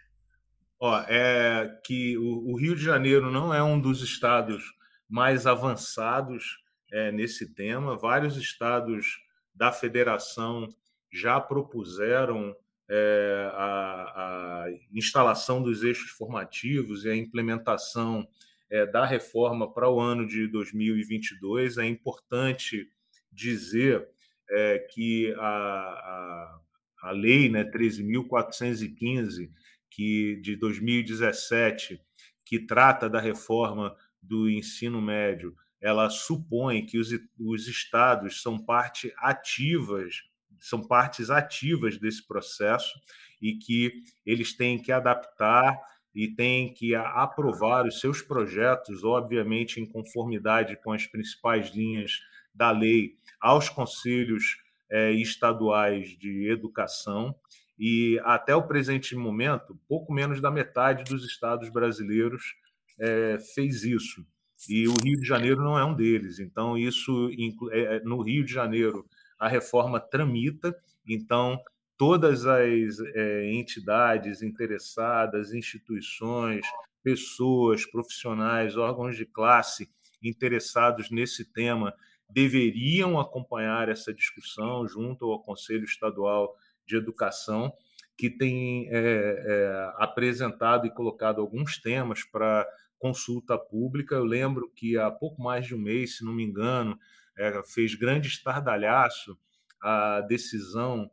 Ó, 0.81 0.99
é 1.07 1.79
que 1.85 2.17
o, 2.17 2.53
o, 2.53 2.57
Rio 2.57 2.75
de 2.75 2.83
Janeiro 2.83 3.31
não 3.31 3.53
é 3.53 3.63
um 3.63 3.79
dos 3.79 4.03
estados 4.03 4.65
mais 5.07 5.47
avançados 5.47 6.59
é, 6.91 7.13
nesse 7.13 7.53
tema. 7.53 7.99
Vários 7.99 8.39
estados 8.39 9.21
da 9.55 9.71
federação 9.71 10.67
já 11.13 11.39
propuseram 11.39 12.57
é, 12.89 13.51
a, 13.53 14.65
a 14.65 14.67
instalação 14.93 15.63
dos 15.63 15.83
eixos 15.83 16.13
formativos 16.13 17.05
e 17.05 17.11
a 17.11 17.17
implementação 17.17 18.27
é, 18.71 18.87
da 18.87 19.05
reforma 19.05 19.71
para 19.71 19.91
o 19.91 20.01
ano 20.01 20.27
de 20.27 20.47
2022. 20.47 21.77
É 21.77 21.87
importante 21.87 22.89
dizer 23.31 24.09
é, 24.49 24.79
que 24.79 25.35
a, 25.37 25.47
a, 25.47 26.61
a 27.03 27.11
lei 27.11 27.51
né, 27.51 27.65
13.415, 27.65 29.51
que, 29.91 30.41
de 30.43 30.57
2017, 30.57 32.01
que 32.45 32.59
trata 32.59 33.09
da 33.09 33.21
reforma 33.21 33.97
do 34.23 34.49
ensino 34.49 35.01
médio, 35.01 35.55
ela 35.81 36.11
supõe 36.11 36.85
que 36.85 36.99
os, 36.99 37.11
os 37.39 37.67
estados 37.67 38.43
são 38.43 38.59
parte 38.59 39.13
ativas, 39.17 40.23
são 40.59 40.83
partes 40.83 41.31
ativas 41.31 41.99
desse 41.99 42.27
processo 42.27 43.01
e 43.41 43.55
que 43.55 44.03
eles 44.27 44.55
têm 44.55 44.81
que 44.81 44.93
adaptar 44.93 45.81
e 46.15 46.29
tem 46.29 46.73
que 46.75 46.95
aprovar 46.95 47.87
os 47.87 48.01
seus 48.01 48.21
projetos, 48.21 49.05
obviamente 49.05 49.81
em 49.81 49.87
conformidade 49.87 50.77
com 50.83 50.93
as 50.93 51.07
principais 51.07 51.71
linhas 51.71 52.21
da 52.55 52.71
lei, 52.71 53.17
aos 53.41 53.69
conselhos 53.69 54.59
eh, 54.91 55.13
estaduais 55.13 56.19
de 56.19 56.51
educação. 56.51 57.35
E 57.81 58.21
até 58.25 58.55
o 58.55 58.67
presente 58.69 59.17
momento, 59.17 59.81
pouco 59.89 60.13
menos 60.13 60.39
da 60.39 60.51
metade 60.51 61.03
dos 61.05 61.25
estados 61.25 61.71
brasileiros 61.71 62.55
eh, 62.99 63.39
fez 63.55 63.85
isso. 63.85 64.23
E 64.69 64.87
o 64.87 64.95
Rio 65.03 65.19
de 65.19 65.27
Janeiro 65.27 65.63
não 65.63 65.79
é 65.79 65.85
um 65.85 65.95
deles. 65.95 66.39
Então, 66.39 66.77
isso 66.77 67.31
é, 67.73 68.01
no 68.01 68.21
Rio 68.23 68.45
de 68.45 68.53
Janeiro 68.53 69.07
a 69.39 69.49
reforma 69.49 69.99
tramita. 69.99 70.77
Então, 71.09 71.59
todas 71.97 72.47
as 72.47 73.01
é, 73.15 73.51
entidades 73.53 74.43
interessadas, 74.43 75.55
instituições, 75.55 76.61
pessoas, 77.03 77.87
profissionais, 77.87 78.77
órgãos 78.77 79.17
de 79.17 79.25
classe 79.25 79.89
interessados 80.23 81.11
nesse 81.11 81.51
tema 81.51 81.95
deveriam 82.29 83.19
acompanhar 83.19 83.89
essa 83.89 84.13
discussão 84.13 84.87
junto 84.87 85.25
ao 85.33 85.43
Conselho 85.43 85.85
Estadual 85.85 86.55
de 86.91 86.97
Educação, 86.97 87.73
que 88.17 88.29
tem 88.29 88.87
é, 88.91 88.99
é, 88.99 89.93
apresentado 89.97 90.87
e 90.87 90.91
colocado 90.93 91.41
alguns 91.41 91.79
temas 91.79 92.23
para 92.25 92.69
consulta 92.99 93.57
pública. 93.57 94.17
Eu 94.17 94.25
lembro 94.25 94.71
que 94.75 94.99
há 94.99 95.11
pouco 95.11 95.41
mais 95.41 95.67
de 95.67 95.75
um 95.75 95.79
mês, 95.79 96.19
se 96.19 96.25
não 96.25 96.35
me 96.35 96.45
engano, 96.45 96.99
é, 97.39 97.63
fez 97.63 97.95
grande 97.95 98.29
estardalhaço 98.29 99.39
a 99.83 100.21
decisão 100.21 101.11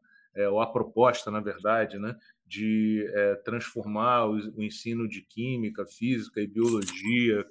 ou 0.51 0.61
a 0.61 0.71
proposta, 0.71 1.31
na 1.31 1.39
verdade, 1.39 1.97
né, 1.97 2.15
de 2.45 3.03
transformar 3.43 4.25
o, 4.25 4.57
o, 4.57 4.61
ensino 4.61 5.07
de 5.07 5.21
química, 5.21 5.83
física 5.87 6.39
e 6.39 6.45
biologia 6.45 7.43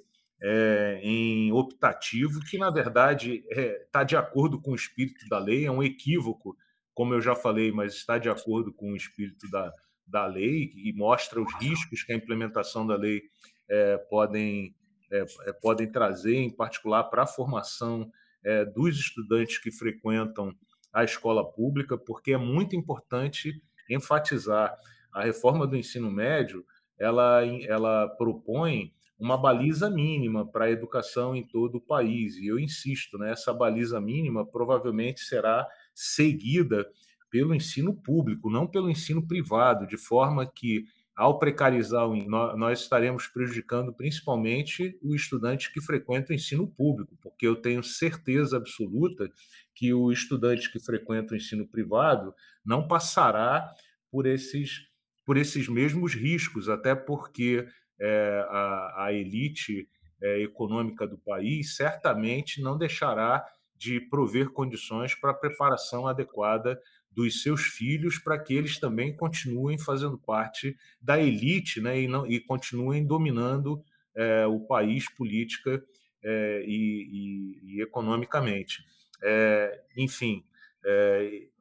em 1.01 1.51
optativo, 1.51 2.39
que 2.49 2.57
na 2.57 2.69
verdade 2.69 3.43
está 3.49 4.05
de 4.05 4.15
acordo 4.15 4.61
com 4.61 4.71
o 4.71 4.75
espírito 4.75 5.27
da 5.27 5.37
lei, 5.37 5.65
é 5.65 5.71
um 5.71 5.83
equívoco, 5.83 6.55
como 6.97 7.13
eu 7.13 7.21
já 7.21 7.35
falei, 7.35 7.71
mas 7.71 7.93
está 7.93 8.17
de 8.17 8.27
acordo 8.27 8.73
com 8.73 8.91
o 8.91 8.95
espírito 8.95 9.47
da, 9.51 9.71
da 10.07 10.25
lei 10.25 10.71
e 10.75 10.91
mostra 10.93 11.39
os 11.39 11.53
riscos 11.61 12.01
que 12.01 12.11
a 12.11 12.15
implementação 12.15 12.87
da 12.87 12.95
lei 12.95 13.21
é, 13.69 13.97
podem, 14.09 14.75
é, 15.11 15.23
podem 15.61 15.91
trazer, 15.91 16.37
em 16.37 16.49
particular 16.49 17.03
para 17.03 17.21
a 17.21 17.27
formação 17.27 18.11
é, 18.43 18.65
dos 18.65 18.97
estudantes 18.97 19.59
que 19.59 19.69
frequentam 19.69 20.51
a 20.91 21.03
escola 21.03 21.47
pública, 21.47 21.99
porque 21.99 22.33
é 22.33 22.37
muito 22.37 22.75
importante 22.75 23.61
enfatizar 23.87 24.75
a 25.13 25.21
reforma 25.21 25.67
do 25.67 25.77
ensino 25.77 26.09
médio, 26.09 26.65
ela, 26.97 27.45
ela 27.67 28.07
propõe 28.17 28.91
uma 29.19 29.37
baliza 29.37 29.87
mínima 29.87 30.47
para 30.47 30.65
a 30.65 30.71
educação 30.71 31.35
em 31.35 31.45
todo 31.45 31.75
o 31.75 31.81
país. 31.81 32.37
E 32.37 32.47
eu 32.47 32.57
insisto, 32.57 33.19
né, 33.19 33.33
essa 33.33 33.53
baliza 33.53 34.01
mínima 34.01 34.43
provavelmente 34.43 35.21
será 35.21 35.67
seguida 35.97 36.87
pelo 37.31 37.55
ensino 37.55 37.91
público, 37.91 38.51
não 38.51 38.67
pelo 38.67 38.87
ensino 38.87 39.25
privado, 39.27 39.87
de 39.87 39.97
forma 39.97 40.45
que, 40.45 40.85
ao 41.15 41.39
precarizar, 41.39 42.07
nós 42.55 42.81
estaremos 42.81 43.27
prejudicando 43.27 43.91
principalmente 43.91 44.95
o 45.01 45.15
estudante 45.15 45.73
que 45.73 45.81
frequenta 45.81 46.31
o 46.31 46.35
ensino 46.35 46.67
público, 46.67 47.17
porque 47.19 47.47
eu 47.47 47.55
tenho 47.55 47.81
certeza 47.81 48.57
absoluta 48.57 49.27
que 49.73 49.91
o 49.91 50.11
estudante 50.11 50.71
que 50.71 50.79
frequenta 50.79 51.33
o 51.33 51.37
ensino 51.37 51.67
privado 51.67 52.31
não 52.63 52.87
passará 52.87 53.67
por 54.11 54.27
esses, 54.27 54.87
por 55.25 55.35
esses 55.35 55.67
mesmos 55.67 56.13
riscos, 56.13 56.69
até 56.69 56.93
porque 56.93 57.67
é, 57.99 58.45
a, 58.49 59.05
a, 59.05 59.13
elite 59.13 59.89
é, 60.21 60.43
econômica 60.43 61.07
do 61.07 61.17
país 61.17 61.75
certamente 61.75 62.61
não 62.61 62.77
deixará 62.77 63.43
de 63.77 63.99
prover 63.99 64.49
condições 64.49 65.13
para 65.15 65.31
a 65.31 65.35
preparação 65.35 66.07
adequada 66.07 66.79
dos 67.11 67.41
seus 67.41 67.61
filhos 67.61 68.19
para 68.19 68.37
que 68.37 68.53
eles 68.53 68.79
também 68.79 69.15
continuem 69.15 69.77
fazendo 69.77 70.17
parte 70.19 70.77
da 71.01 71.19
elite 71.19 71.81
né, 71.81 72.01
e, 72.01 72.07
não, 72.07 72.27
e 72.27 72.39
continuem 72.39 73.05
dominando 73.05 73.83
é, 74.15 74.45
o 74.45 74.59
país 74.59 75.09
política 75.15 75.83
é, 76.23 76.63
e, 76.65 76.73
e, 76.73 77.75
e, 77.77 77.81
economicamente. 77.81 78.83
É, 79.23 79.83
enfim, 79.97 80.43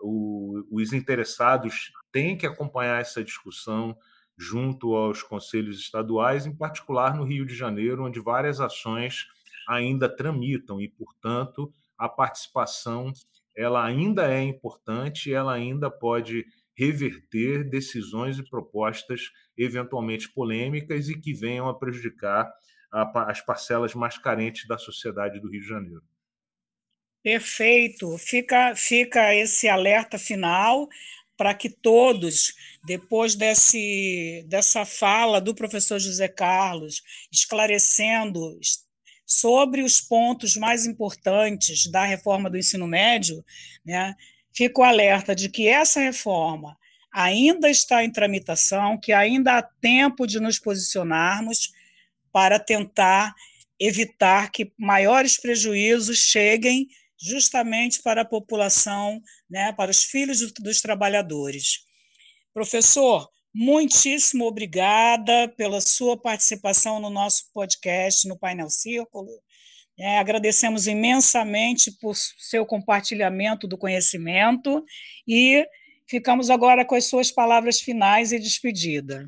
o, 0.00 0.62
os 0.70 0.92
interessados 0.92 1.90
têm 2.12 2.36
que 2.36 2.46
acompanhar 2.46 3.00
essa 3.00 3.24
discussão 3.24 3.96
junto 4.38 4.94
aos 4.94 5.22
conselhos 5.22 5.78
estaduais, 5.80 6.46
em 6.46 6.54
particular 6.54 7.16
no 7.16 7.24
Rio 7.24 7.46
de 7.46 7.54
Janeiro, 7.54 8.04
onde 8.04 8.20
várias 8.20 8.60
ações 8.60 9.26
ainda 9.66 10.08
tramitam 10.08 10.80
e, 10.80 10.88
portanto, 10.88 11.72
a 11.98 12.08
participação 12.08 13.12
ela 13.56 13.84
ainda 13.84 14.30
é 14.30 14.42
importante, 14.42 15.32
ela 15.32 15.54
ainda 15.54 15.90
pode 15.90 16.44
reverter 16.76 17.64
decisões 17.64 18.38
e 18.38 18.48
propostas 18.48 19.30
eventualmente 19.56 20.30
polêmicas 20.32 21.08
e 21.08 21.18
que 21.18 21.32
venham 21.32 21.68
a 21.68 21.78
prejudicar 21.78 22.52
as 23.26 23.40
parcelas 23.40 23.94
mais 23.94 24.18
carentes 24.18 24.66
da 24.68 24.76
sociedade 24.76 25.40
do 25.40 25.50
Rio 25.50 25.62
de 25.62 25.68
Janeiro. 25.68 26.02
Perfeito. 27.22 28.16
Fica, 28.18 28.74
fica 28.76 29.34
esse 29.34 29.68
alerta 29.68 30.18
final 30.18 30.88
para 31.36 31.54
que 31.54 31.68
todos, 31.68 32.54
depois 32.84 33.34
desse, 33.34 34.44
dessa 34.48 34.84
fala 34.84 35.40
do 35.40 35.54
professor 35.54 35.98
José 35.98 36.28
Carlos, 36.28 37.02
esclarecendo 37.30 38.58
sobre 39.26 39.82
os 39.82 40.00
pontos 40.00 40.56
mais 40.56 40.86
importantes 40.86 41.90
da 41.90 42.04
reforma 42.04 42.48
do 42.48 42.56
ensino 42.56 42.86
médio, 42.86 43.44
né, 43.84 44.14
fico 44.54 44.82
alerta 44.82 45.34
de 45.34 45.48
que 45.48 45.66
essa 45.66 46.00
reforma 46.00 46.78
ainda 47.12 47.68
está 47.68 48.04
em 48.04 48.12
tramitação, 48.12 48.98
que 48.98 49.12
ainda 49.12 49.58
há 49.58 49.62
tempo 49.62 50.26
de 50.26 50.38
nos 50.38 50.58
posicionarmos 50.58 51.72
para 52.30 52.58
tentar 52.58 53.34
evitar 53.80 54.50
que 54.50 54.72
maiores 54.78 55.38
prejuízos 55.38 56.18
cheguem 56.18 56.88
justamente 57.18 58.02
para 58.02 58.22
a 58.22 58.26
população, 58.26 59.20
né, 59.48 59.72
para 59.72 59.90
os 59.90 60.04
filhos 60.04 60.52
dos 60.52 60.80
trabalhadores. 60.80 61.80
Professor, 62.54 63.28
muitíssimo 63.58 64.44
obrigada 64.44 65.48
pela 65.56 65.80
sua 65.80 66.14
participação 66.14 67.00
no 67.00 67.08
nosso 67.08 67.50
podcast, 67.54 68.28
no 68.28 68.38
Painel 68.38 68.68
Círculo. 68.68 69.30
É, 69.98 70.18
agradecemos 70.18 70.86
imensamente 70.86 71.90
por 71.98 72.14
seu 72.14 72.66
compartilhamento 72.66 73.66
do 73.66 73.78
conhecimento 73.78 74.84
e 75.26 75.66
ficamos 76.06 76.50
agora 76.50 76.84
com 76.84 76.94
as 76.94 77.06
suas 77.06 77.30
palavras 77.30 77.80
finais 77.80 78.30
e 78.30 78.38
despedida. 78.38 79.26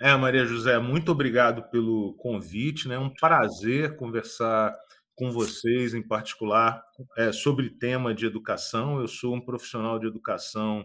É, 0.00 0.14
Maria 0.16 0.44
José, 0.44 0.76
muito 0.80 1.12
obrigado 1.12 1.62
pelo 1.70 2.12
convite. 2.14 2.86
É 2.86 2.90
né? 2.90 2.98
um 2.98 3.08
prazer 3.08 3.96
conversar 3.96 4.76
com 5.14 5.30
vocês, 5.30 5.94
em 5.94 6.02
particular, 6.02 6.82
é, 7.16 7.30
sobre 7.30 7.70
tema 7.70 8.12
de 8.12 8.26
educação. 8.26 9.00
Eu 9.00 9.06
sou 9.06 9.36
um 9.36 9.40
profissional 9.40 9.96
de 9.96 10.08
educação 10.08 10.84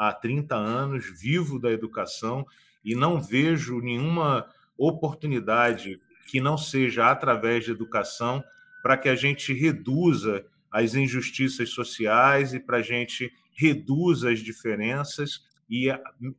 há 0.00 0.14
30 0.14 0.56
anos, 0.56 1.04
vivo 1.20 1.58
da 1.58 1.70
educação 1.70 2.46
e 2.82 2.94
não 2.94 3.20
vejo 3.20 3.80
nenhuma 3.80 4.48
oportunidade 4.78 6.00
que 6.26 6.40
não 6.40 6.56
seja 6.56 7.10
através 7.10 7.66
de 7.66 7.70
educação 7.70 8.42
para 8.82 8.96
que 8.96 9.10
a 9.10 9.14
gente 9.14 9.52
reduza 9.52 10.42
as 10.72 10.94
injustiças 10.94 11.68
sociais 11.68 12.54
e 12.54 12.60
para 12.60 12.78
a 12.78 12.82
gente 12.82 13.30
reduza 13.54 14.30
as 14.30 14.38
diferenças 14.38 15.44
e 15.68 15.90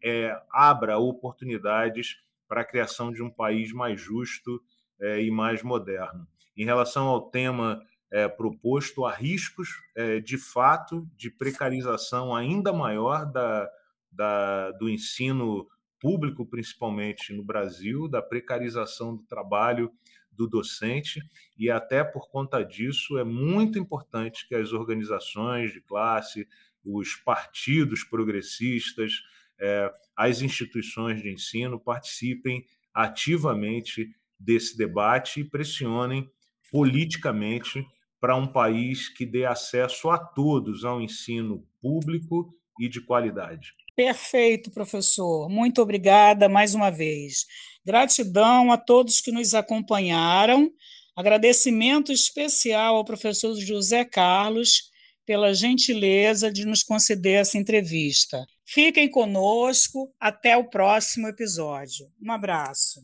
é, 0.04 0.42
abra 0.52 0.98
oportunidades 0.98 2.18
para 2.48 2.62
a 2.62 2.66
criação 2.66 3.12
de 3.14 3.22
um 3.22 3.30
país 3.30 3.72
mais 3.72 4.02
justo 4.02 4.60
é, 5.00 5.22
e 5.22 5.30
mais 5.30 5.62
moderno. 5.62 6.28
Em 6.58 6.66
relação 6.66 7.06
ao 7.06 7.30
tema 7.30 7.80
é, 8.12 8.28
proposto, 8.28 9.06
há 9.06 9.14
riscos, 9.14 9.70
é, 9.96 10.20
de 10.20 10.38
fato, 10.38 11.10
de 11.16 11.32
precarização 11.32 12.36
ainda 12.36 12.74
maior 12.74 13.26
da, 13.26 13.70
da, 14.12 14.72
do 14.72 14.90
ensino 14.90 15.68
público, 16.00 16.46
principalmente 16.46 17.32
no 17.32 17.44
Brasil, 17.44 18.08
da 18.10 18.22
precarização 18.22 19.16
do 19.16 19.24
trabalho 19.24 19.92
do 20.32 20.48
docente, 20.48 21.22
e 21.58 21.70
até 21.70 22.04
por 22.04 22.30
conta 22.30 22.64
disso 22.64 23.18
é 23.18 23.24
muito 23.24 23.78
importante 23.78 24.48
que 24.48 24.56
as 24.56 24.74
organizações 24.74 25.72
de 25.72 25.82
classe, 25.82 26.48
os 26.84 27.16
partidos 27.16 28.04
progressistas, 28.04 29.14
é, 29.60 29.94
as 30.18 30.42
instituições 30.42 31.22
de 31.22 31.32
ensino 31.32 31.80
participem 31.80 32.66
ativamente 32.94 34.10
desse 34.40 34.76
debate 34.76 35.42
e 35.42 35.44
pressionem 35.44 36.30
politicamente 36.72 37.86
para 38.22 38.36
um 38.36 38.46
país 38.46 39.10
que 39.10 39.26
dê 39.26 39.46
acesso 39.46 40.12
a 40.12 40.18
todos 40.20 40.86
ao 40.86 41.02
ensino 41.02 41.68
público 41.82 42.54
e 42.80 42.88
de 42.88 43.02
qualidade. 43.02 43.74
Perfeito, 43.96 44.72
professor. 44.72 45.50
Muito 45.50 45.82
obrigada 45.82 46.48
mais 46.48 46.76
uma 46.76 46.92
vez. 46.92 47.46
Gratidão 47.86 48.72
a 48.72 48.78
todos 48.78 49.20
que 49.20 49.32
nos 49.32 49.56
acompanharam. 49.56 50.72
Agradecimento 51.16 52.12
especial 52.12 52.96
ao 52.96 53.04
professor 53.04 53.56
José 53.56 54.06
Carlos 54.06 54.92
pela 55.26 55.54
gentileza 55.54 56.52
de 56.52 56.66
nos 56.66 56.84
conceder 56.84 57.42
essa 57.42 57.58
entrevista. 57.58 58.46
Fiquem 58.66 59.10
conosco. 59.10 60.14
Até 60.20 60.56
o 60.56 60.70
próximo 60.70 61.28
episódio. 61.28 62.08
Um 62.22 62.32
abraço. 62.32 63.02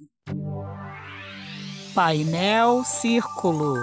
Painel 1.93 2.83
Círculo. 2.83 3.75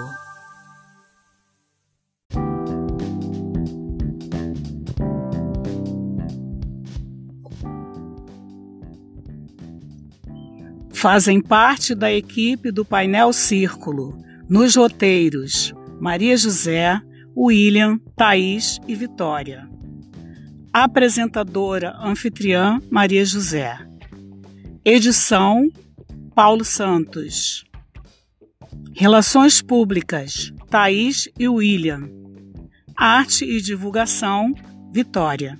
Fazem 11.05 11.39
parte 11.39 11.93
da 11.93 12.11
equipe 12.11 12.71
do 12.71 12.83
Painel 12.83 13.31
Círculo, 13.31 14.17
nos 14.49 14.75
roteiros, 14.75 15.71
Maria 16.01 16.35
José, 16.35 16.99
William, 17.37 17.99
Thaís 18.15 18.79
e 18.87 18.95
Vitória. 18.95 19.69
Apresentadora 20.73 21.95
anfitriã 22.01 22.79
Maria 22.89 23.23
José. 23.23 23.77
Edição 24.83 25.69
Paulo 26.33 26.65
Santos. 26.65 27.65
Relações 28.91 29.61
Públicas, 29.61 30.51
Thaís 30.71 31.29
e 31.37 31.47
William. 31.47 32.09
Arte 32.97 33.45
e 33.45 33.61
Divulgação, 33.61 34.55
Vitória. 34.91 35.59